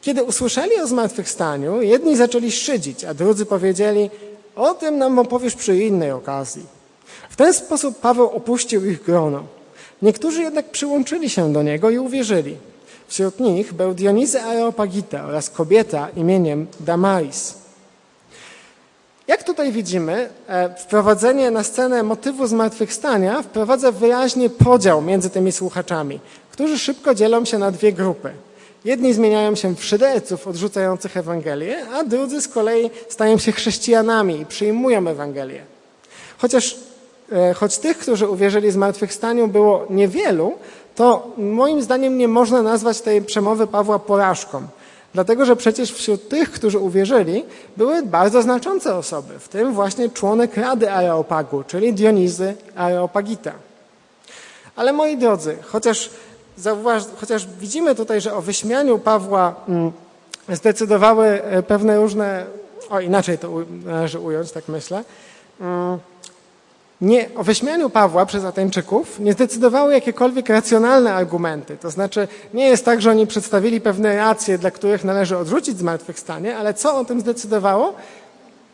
Kiedy 0.00 0.22
usłyszeli 0.22 0.80
o 0.80 0.86
zmartwychwstaniu, 0.86 1.82
jedni 1.82 2.16
zaczęli 2.16 2.52
szydzić, 2.52 3.04
a 3.04 3.14
drudzy 3.14 3.46
powiedzieli, 3.46 4.10
o 4.56 4.74
tym 4.74 4.98
nam 4.98 5.18
opowiesz 5.18 5.54
przy 5.54 5.78
innej 5.78 6.12
okazji. 6.12 6.66
W 7.30 7.36
ten 7.36 7.54
sposób 7.54 8.00
Paweł 8.00 8.26
opuścił 8.30 8.86
ich 8.86 9.02
grono. 9.02 9.55
Niektórzy 10.02 10.42
jednak 10.42 10.70
przyłączyli 10.70 11.30
się 11.30 11.52
do 11.52 11.62
niego 11.62 11.90
i 11.90 11.98
uwierzyli. 11.98 12.56
Wśród 13.08 13.40
nich 13.40 13.72
był 13.72 13.94
Dionizy 13.94 14.42
Areopagita 14.42 15.24
oraz 15.24 15.50
kobieta 15.50 16.08
imieniem 16.16 16.66
Damaris. 16.80 17.54
Jak 19.28 19.44
tutaj 19.44 19.72
widzimy, 19.72 20.28
e, 20.48 20.74
wprowadzenie 20.74 21.50
na 21.50 21.62
scenę 21.62 22.02
motywu 22.02 22.46
zmartwychwstania 22.46 23.42
wprowadza 23.42 23.92
wyraźnie 23.92 24.50
podział 24.50 25.02
między 25.02 25.30
tymi 25.30 25.52
słuchaczami, 25.52 26.20
którzy 26.50 26.78
szybko 26.78 27.14
dzielą 27.14 27.44
się 27.44 27.58
na 27.58 27.70
dwie 27.70 27.92
grupy. 27.92 28.30
Jedni 28.84 29.14
zmieniają 29.14 29.54
się 29.54 29.74
w 29.76 29.84
szyderców 29.84 30.46
odrzucających 30.46 31.16
Ewangelię, 31.16 31.86
a 31.94 32.04
drudzy 32.04 32.40
z 32.40 32.48
kolei 32.48 32.90
stają 33.08 33.38
się 33.38 33.52
chrześcijanami 33.52 34.40
i 34.40 34.46
przyjmują 34.46 35.08
Ewangelię. 35.08 35.62
Chociaż 36.38 36.76
choć 37.54 37.78
tych, 37.78 37.98
którzy 37.98 38.28
uwierzyli 38.28 38.70
zmartwychwstaniu 38.70 39.48
było 39.48 39.86
niewielu, 39.90 40.52
to 40.94 41.30
moim 41.38 41.82
zdaniem 41.82 42.18
nie 42.18 42.28
można 42.28 42.62
nazwać 42.62 43.00
tej 43.00 43.22
przemowy 43.22 43.66
Pawła 43.66 43.98
porażką. 43.98 44.62
Dlatego, 45.14 45.44
że 45.44 45.56
przecież 45.56 45.92
wśród 45.92 46.28
tych, 46.28 46.52
którzy 46.52 46.78
uwierzyli, 46.78 47.44
były 47.76 48.02
bardzo 48.02 48.42
znaczące 48.42 48.94
osoby, 48.94 49.38
w 49.38 49.48
tym 49.48 49.72
właśnie 49.72 50.10
członek 50.10 50.56
Rady 50.56 50.90
Areopagu, 50.90 51.64
czyli 51.66 51.92
Dionizy 51.92 52.54
Areopagita. 52.74 53.52
Ale 54.76 54.92
moi 54.92 55.16
drodzy, 55.16 55.56
chociaż, 55.62 56.10
zauważ, 56.56 57.02
chociaż 57.16 57.46
widzimy 57.46 57.94
tutaj, 57.94 58.20
że 58.20 58.34
o 58.34 58.42
wyśmianiu 58.42 58.98
Pawła 58.98 59.54
mm, 59.68 59.92
zdecydowały 60.48 61.26
e, 61.26 61.62
pewne 61.62 61.96
różne, 61.96 62.46
o 62.90 63.00
inaczej 63.00 63.38
to 63.38 63.50
należy 63.84 64.18
ująć, 64.18 64.52
tak 64.52 64.68
myślę, 64.68 65.04
mm, 65.60 65.98
nie, 67.00 67.28
o 67.36 67.44
wyśmianiu 67.44 67.90
Pawła 67.90 68.26
przez 68.26 68.44
Ateńczyków 68.44 69.20
nie 69.20 69.32
zdecydowały 69.32 69.92
jakiekolwiek 69.92 70.48
racjonalne 70.48 71.14
argumenty. 71.14 71.76
To 71.76 71.90
znaczy, 71.90 72.28
nie 72.54 72.66
jest 72.66 72.84
tak, 72.84 73.02
że 73.02 73.10
oni 73.10 73.26
przedstawili 73.26 73.80
pewne 73.80 74.16
racje, 74.16 74.58
dla 74.58 74.70
których 74.70 75.04
należy 75.04 75.38
odrzucić 75.38 75.78
zmartwychwstanie, 75.78 76.56
ale 76.56 76.74
co 76.74 76.98
o 76.98 77.04
tym 77.04 77.20
zdecydowało? 77.20 77.94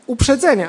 Uprzedzenia. 0.06 0.68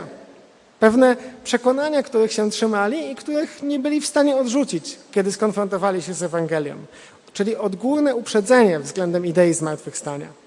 Pewne 0.80 1.16
przekonania, 1.44 2.04
których 2.04 2.34
się 2.34 2.50
trzymali 2.50 3.12
i 3.12 3.16
których 3.16 3.64
nie 3.64 3.80
byli 3.80 4.02
w 4.02 4.06
stanie 4.06 4.36
odrzucić, 4.36 4.98
kiedy 5.12 5.32
skonfrontowali 5.32 6.02
się 6.02 6.14
z 6.14 6.24
Ewangelią. 6.24 6.76
Czyli 7.34 7.56
odgórne 7.56 8.16
uprzedzenie 8.16 8.80
względem 8.80 9.26
idei 9.26 9.54
zmartwychwstania. 9.54 10.43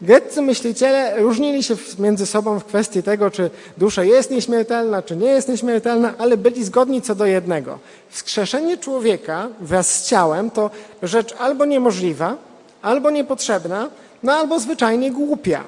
Greccy 0.00 0.42
myśliciele 0.42 1.16
różnili 1.16 1.62
się 1.62 1.76
między 1.98 2.26
sobą 2.26 2.58
w 2.58 2.64
kwestii 2.64 3.02
tego, 3.02 3.30
czy 3.30 3.50
dusza 3.78 4.04
jest 4.04 4.30
nieśmiertelna, 4.30 5.02
czy 5.02 5.16
nie 5.16 5.26
jest 5.26 5.48
nieśmiertelna, 5.48 6.14
ale 6.18 6.36
byli 6.36 6.64
zgodni 6.64 7.02
co 7.02 7.14
do 7.14 7.26
jednego. 7.26 7.78
Wskrzeszenie 8.08 8.78
człowieka 8.78 9.48
wraz 9.60 9.94
z 9.94 10.08
ciałem 10.08 10.50
to 10.50 10.70
rzecz 11.02 11.34
albo 11.38 11.64
niemożliwa, 11.64 12.36
albo 12.82 13.10
niepotrzebna, 13.10 13.88
no 14.22 14.32
albo 14.32 14.60
zwyczajnie 14.60 15.10
głupia. 15.12 15.64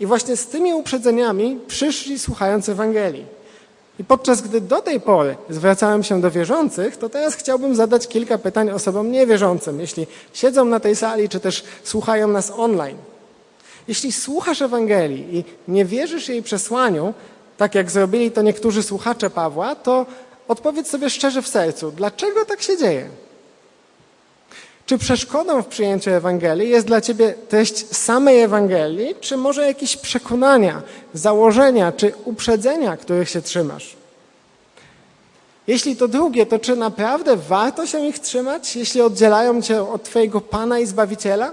I 0.00 0.06
właśnie 0.06 0.36
z 0.36 0.46
tymi 0.46 0.74
uprzedzeniami 0.74 1.60
przyszli 1.66 2.18
słuchając 2.18 2.68
Ewangelii. 2.68 3.26
I 3.98 4.04
podczas 4.04 4.42
gdy 4.42 4.60
do 4.60 4.80
tej 4.80 5.00
pory 5.00 5.36
zwracałem 5.50 6.02
się 6.02 6.20
do 6.20 6.30
wierzących, 6.30 6.96
to 6.96 7.08
teraz 7.08 7.34
chciałbym 7.34 7.74
zadać 7.76 8.08
kilka 8.08 8.38
pytań 8.38 8.70
osobom 8.70 9.12
niewierzącym, 9.12 9.80
jeśli 9.80 10.06
siedzą 10.32 10.64
na 10.64 10.80
tej 10.80 10.96
sali, 10.96 11.28
czy 11.28 11.40
też 11.40 11.64
słuchają 11.84 12.28
nas 12.28 12.52
online. 12.56 12.96
Jeśli 13.88 14.12
słuchasz 14.12 14.62
Ewangelii 14.62 15.36
i 15.38 15.44
nie 15.68 15.84
wierzysz 15.84 16.28
jej 16.28 16.42
przesłaniu, 16.42 17.14
tak 17.56 17.74
jak 17.74 17.90
zrobili 17.90 18.30
to 18.30 18.42
niektórzy 18.42 18.82
słuchacze 18.82 19.30
Pawła, 19.30 19.74
to 19.74 20.06
odpowiedz 20.48 20.88
sobie 20.90 21.10
szczerze 21.10 21.42
w 21.42 21.48
sercu, 21.48 21.90
dlaczego 21.90 22.44
tak 22.44 22.62
się 22.62 22.76
dzieje? 22.78 23.08
Czy 24.86 24.98
przeszkodą 24.98 25.62
w 25.62 25.66
przyjęciu 25.66 26.10
Ewangelii 26.10 26.68
jest 26.68 26.86
dla 26.86 27.00
ciebie 27.00 27.34
treść 27.48 27.96
samej 27.96 28.40
Ewangelii, 28.40 29.14
czy 29.20 29.36
może 29.36 29.66
jakieś 29.66 29.96
przekonania, 29.96 30.82
założenia, 31.14 31.92
czy 31.92 32.12
uprzedzenia, 32.24 32.96
których 32.96 33.28
się 33.30 33.42
trzymasz? 33.42 33.96
Jeśli 35.66 35.96
to 35.96 36.08
drugie, 36.08 36.46
to 36.46 36.58
czy 36.58 36.76
naprawdę 36.76 37.36
warto 37.36 37.86
się 37.86 38.06
ich 38.06 38.18
trzymać, 38.18 38.76
jeśli 38.76 39.00
oddzielają 39.00 39.62
cię 39.62 39.90
od 39.90 40.02
Twojego 40.02 40.40
Pana 40.40 40.78
i 40.78 40.86
Zbawiciela? 40.86 41.50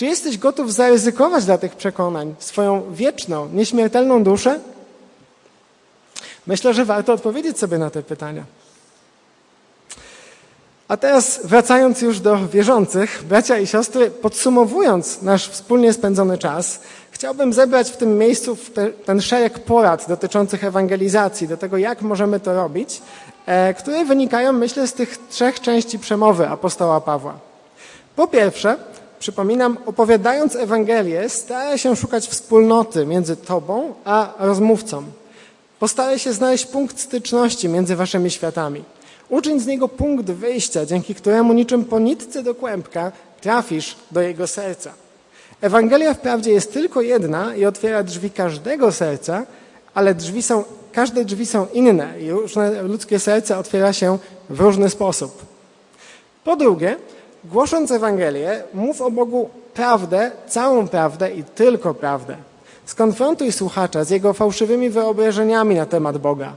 Czy 0.00 0.06
jesteś 0.06 0.38
gotów 0.38 0.72
zaryzykować 0.72 1.44
dla 1.44 1.58
tych 1.58 1.76
przekonań 1.76 2.34
swoją 2.38 2.94
wieczną, 2.94 3.48
nieśmiertelną 3.52 4.24
duszę? 4.24 4.60
Myślę, 6.46 6.74
że 6.74 6.84
warto 6.84 7.12
odpowiedzieć 7.12 7.58
sobie 7.58 7.78
na 7.78 7.90
te 7.90 8.02
pytania. 8.02 8.44
A 10.88 10.96
teraz 10.96 11.40
wracając 11.44 12.02
już 12.02 12.20
do 12.20 12.48
wierzących, 12.48 13.22
bracia 13.28 13.58
i 13.58 13.66
siostry, 13.66 14.10
podsumowując 14.10 15.22
nasz 15.22 15.48
wspólnie 15.48 15.92
spędzony 15.92 16.38
czas, 16.38 16.80
chciałbym 17.10 17.52
zebrać 17.52 17.90
w 17.90 17.96
tym 17.96 18.18
miejscu 18.18 18.56
ten 19.04 19.20
szereg 19.20 19.58
porad 19.58 20.08
dotyczących 20.08 20.64
ewangelizacji, 20.64 21.48
do 21.48 21.56
tego, 21.56 21.76
jak 21.76 22.02
możemy 22.02 22.40
to 22.40 22.54
robić, 22.54 23.02
e, 23.46 23.74
które 23.74 24.04
wynikają, 24.04 24.52
myślę, 24.52 24.88
z 24.88 24.92
tych 24.92 25.18
trzech 25.28 25.60
części 25.60 25.98
przemowy 25.98 26.48
apostoła 26.48 27.00
Pawła. 27.00 27.34
Po 28.16 28.28
pierwsze, 28.28 28.76
przypominam, 29.20 29.76
opowiadając 29.86 30.56
Ewangelię, 30.56 31.28
staraj 31.28 31.78
się 31.78 31.96
szukać 31.96 32.26
wspólnoty 32.26 33.06
między 33.06 33.36
Tobą 33.36 33.94
a 34.04 34.34
rozmówcą. 34.38 35.02
Postaraj 35.78 36.18
się 36.18 36.32
znaleźć 36.32 36.66
punkt 36.66 37.00
styczności 37.00 37.68
między 37.68 37.96
Waszymi 37.96 38.30
światami. 38.30 38.84
Uczyń 39.28 39.60
z 39.60 39.66
niego 39.66 39.88
punkt 39.88 40.30
wyjścia, 40.30 40.86
dzięki 40.86 41.14
któremu 41.14 41.52
niczym 41.52 41.84
po 41.84 41.98
nitce 41.98 42.42
do 42.42 42.54
kłębka 42.54 43.12
trafisz 43.40 43.96
do 44.10 44.20
jego 44.20 44.46
serca. 44.46 44.92
Ewangelia 45.60 46.14
wprawdzie 46.14 46.52
jest 46.52 46.72
tylko 46.72 47.00
jedna 47.00 47.54
i 47.54 47.64
otwiera 47.64 48.02
drzwi 48.02 48.30
każdego 48.30 48.92
serca, 48.92 49.46
ale 49.94 50.14
drzwi 50.14 50.42
są, 50.42 50.64
każde 50.92 51.24
drzwi 51.24 51.46
są 51.46 51.66
inne 51.72 52.20
i 52.20 52.30
różne 52.30 52.82
ludzkie 52.82 53.18
serce 53.18 53.58
otwiera 53.58 53.92
się 53.92 54.18
w 54.50 54.60
różny 54.60 54.90
sposób. 54.90 55.42
Po 56.44 56.56
drugie, 56.56 56.96
Głosząc 57.44 57.90
Ewangelię, 57.90 58.62
mów 58.74 59.00
o 59.00 59.10
Bogu 59.10 59.50
prawdę, 59.74 60.30
całą 60.48 60.88
prawdę 60.88 61.30
i 61.30 61.44
tylko 61.44 61.94
prawdę. 61.94 62.36
Skonfrontuj 62.86 63.52
słuchacza 63.52 64.04
z 64.04 64.10
jego 64.10 64.32
fałszywymi 64.32 64.90
wyobrażeniami 64.90 65.74
na 65.74 65.86
temat 65.86 66.18
Boga. 66.18 66.52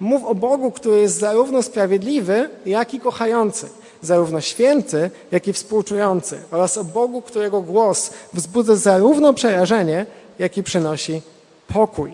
Mów 0.00 0.24
o 0.24 0.34
Bogu, 0.34 0.70
który 0.70 1.00
jest 1.00 1.18
zarówno 1.18 1.62
sprawiedliwy, 1.62 2.50
jak 2.66 2.94
i 2.94 3.00
kochający, 3.00 3.68
zarówno 4.02 4.40
święty, 4.40 5.10
jak 5.32 5.48
i 5.48 5.52
współczujący, 5.52 6.38
oraz 6.50 6.78
o 6.78 6.84
Bogu, 6.84 7.22
którego 7.22 7.60
głos 7.60 8.10
wzbudza 8.32 8.76
zarówno 8.76 9.34
przerażenie, 9.34 10.06
jak 10.38 10.58
i 10.58 10.62
przynosi 10.62 11.22
pokój. 11.74 12.12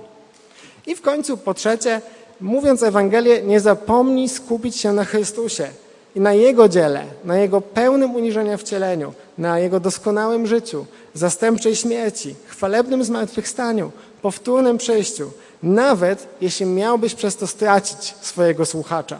I 0.87 0.95
w 0.95 1.03
końcu, 1.03 1.37
po 1.37 1.55
trzecie, 1.55 2.01
mówiąc 2.41 2.83
Ewangelię, 2.83 3.43
nie 3.43 3.61
zapomnij 3.61 4.29
skupić 4.29 4.77
się 4.77 4.93
na 4.93 5.05
Chrystusie, 5.05 5.69
i 6.15 6.21
na 6.21 6.33
Jego 6.33 6.69
dziele, 6.69 7.05
na 7.25 7.39
Jego 7.39 7.61
pełnym 7.61 8.15
uniżenia 8.15 8.57
wcieleniu, 8.57 9.13
na 9.39 9.59
Jego 9.59 9.81
doskonałym 9.81 10.47
życiu, 10.47 10.87
zastępczej 11.15 11.77
śmierci, 11.77 12.35
chwalebnym 12.47 13.05
zmartwychwstaniu, 13.05 13.91
powtórnym 14.23 14.79
przyjściu, 14.79 15.31
nawet 15.63 16.27
jeśli 16.41 16.67
miałbyś 16.67 17.15
przez 17.15 17.37
to 17.37 17.47
stracić 17.47 18.15
swojego 18.21 18.67
słuchacza. 18.67 19.19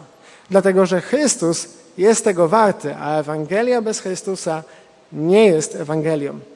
Dlatego, 0.49 0.85
że 0.85 1.01
Chrystus 1.01 1.67
jest 1.97 2.23
tego 2.23 2.47
warty, 2.47 2.95
a 2.95 3.19
Ewangelia 3.19 3.81
bez 3.81 3.99
Chrystusa 3.99 4.63
nie 5.13 5.45
jest 5.45 5.75
Ewangelią. 5.75 6.39